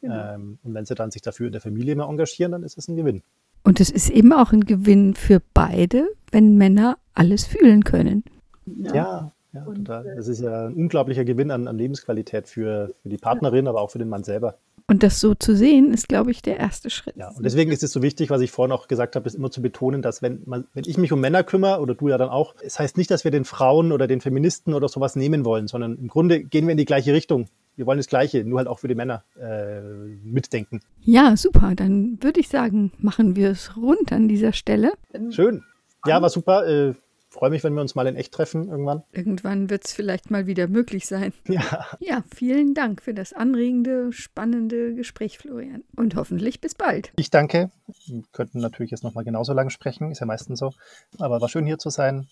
Genau. 0.00 0.34
Ähm, 0.34 0.58
und 0.62 0.74
wenn 0.74 0.86
sie 0.86 0.94
dann 0.94 1.10
sich 1.10 1.22
dafür 1.22 1.46
in 1.46 1.52
der 1.52 1.60
Familie 1.60 1.94
mehr 1.94 2.06
engagieren, 2.06 2.52
dann 2.52 2.62
ist 2.62 2.78
es 2.78 2.88
ein 2.88 2.96
Gewinn. 2.96 3.22
Und 3.62 3.80
es 3.80 3.90
ist 3.90 4.08
eben 4.10 4.32
auch 4.32 4.52
ein 4.52 4.64
Gewinn 4.64 5.14
für 5.14 5.42
beide, 5.52 6.08
wenn 6.32 6.56
Männer 6.56 6.96
alles 7.12 7.44
fühlen 7.44 7.84
können. 7.84 8.24
Ja, 8.64 8.94
ja, 8.94 9.32
ja 9.52 9.64
total. 9.64 10.06
Äh, 10.06 10.16
das 10.16 10.28
ist 10.28 10.40
ja 10.40 10.66
ein 10.66 10.74
unglaublicher 10.74 11.24
Gewinn 11.24 11.50
an, 11.50 11.68
an 11.68 11.76
Lebensqualität 11.76 12.48
für, 12.48 12.94
für 13.02 13.08
die 13.10 13.18
Partnerin, 13.18 13.68
aber 13.68 13.82
auch 13.82 13.90
für 13.90 13.98
den 13.98 14.08
Mann 14.08 14.24
selber. 14.24 14.56
Und 14.90 15.04
das 15.04 15.20
so 15.20 15.36
zu 15.36 15.54
sehen, 15.54 15.94
ist, 15.94 16.08
glaube 16.08 16.32
ich, 16.32 16.42
der 16.42 16.56
erste 16.56 16.90
Schritt. 16.90 17.14
Ja, 17.16 17.28
und 17.28 17.44
deswegen 17.44 17.70
ist 17.70 17.84
es 17.84 17.92
so 17.92 18.02
wichtig, 18.02 18.28
was 18.28 18.40
ich 18.40 18.50
vorhin 18.50 18.72
auch 18.72 18.88
gesagt 18.88 19.14
habe, 19.14 19.24
ist 19.28 19.36
immer 19.36 19.52
zu 19.52 19.62
betonen, 19.62 20.02
dass 20.02 20.20
wenn, 20.20 20.42
man, 20.46 20.66
wenn 20.74 20.82
ich 20.84 20.98
mich 20.98 21.12
um 21.12 21.20
Männer 21.20 21.44
kümmere, 21.44 21.80
oder 21.80 21.94
du 21.94 22.08
ja 22.08 22.18
dann 22.18 22.28
auch, 22.28 22.56
es 22.60 22.80
heißt 22.80 22.96
nicht, 22.96 23.08
dass 23.08 23.22
wir 23.22 23.30
den 23.30 23.44
Frauen 23.44 23.92
oder 23.92 24.08
den 24.08 24.20
Feministen 24.20 24.74
oder 24.74 24.88
sowas 24.88 25.14
nehmen 25.14 25.44
wollen, 25.44 25.68
sondern 25.68 25.96
im 25.96 26.08
Grunde 26.08 26.42
gehen 26.42 26.66
wir 26.66 26.72
in 26.72 26.76
die 26.76 26.86
gleiche 26.86 27.12
Richtung. 27.12 27.46
Wir 27.76 27.86
wollen 27.86 27.98
das 27.98 28.08
Gleiche, 28.08 28.44
nur 28.44 28.58
halt 28.58 28.66
auch 28.66 28.80
für 28.80 28.88
die 28.88 28.96
Männer 28.96 29.22
äh, 29.40 29.80
mitdenken. 30.24 30.80
Ja, 31.02 31.36
super. 31.36 31.74
Dann 31.76 32.18
würde 32.20 32.40
ich 32.40 32.48
sagen, 32.48 32.90
machen 32.98 33.36
wir 33.36 33.50
es 33.50 33.76
rund 33.76 34.10
an 34.10 34.26
dieser 34.26 34.52
Stelle. 34.52 34.94
Schön. 35.30 35.62
Ja, 36.04 36.20
war 36.20 36.30
super. 36.30 36.66
Äh, 36.66 36.94
freue 37.30 37.50
mich, 37.50 37.64
wenn 37.64 37.74
wir 37.74 37.80
uns 37.80 37.94
mal 37.94 38.06
in 38.06 38.16
echt 38.16 38.32
treffen 38.32 38.68
irgendwann. 38.68 39.02
Irgendwann 39.12 39.70
wird 39.70 39.86
es 39.86 39.92
vielleicht 39.92 40.30
mal 40.30 40.46
wieder 40.46 40.68
möglich 40.68 41.06
sein. 41.06 41.32
Ja. 41.50 41.86
Ja, 41.98 42.22
vielen 42.34 42.74
Dank 42.74 43.02
für 43.02 43.12
das 43.12 43.32
anregende, 43.32 44.12
spannende 44.12 44.94
Gespräch, 44.94 45.38
Florian. 45.38 45.82
Und 45.96 46.14
hoffentlich 46.14 46.60
bis 46.60 46.74
bald. 46.74 47.12
Ich 47.16 47.30
danke. 47.30 47.70
Wir 48.06 48.22
könnten 48.32 48.60
natürlich 48.60 48.92
jetzt 48.92 49.02
noch 49.02 49.14
mal 49.14 49.24
genauso 49.24 49.52
lange 49.52 49.70
sprechen, 49.70 50.10
ist 50.10 50.20
ja 50.20 50.26
meistens 50.26 50.60
so. 50.60 50.72
Aber 51.18 51.40
war 51.40 51.48
schön 51.48 51.66
hier 51.66 51.78
zu 51.78 51.90
sein. 51.90 52.28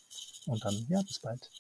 Und 0.47 0.65
dann, 0.65 0.75
ja, 0.89 1.01
bis 1.03 1.21
bald. 1.21 1.51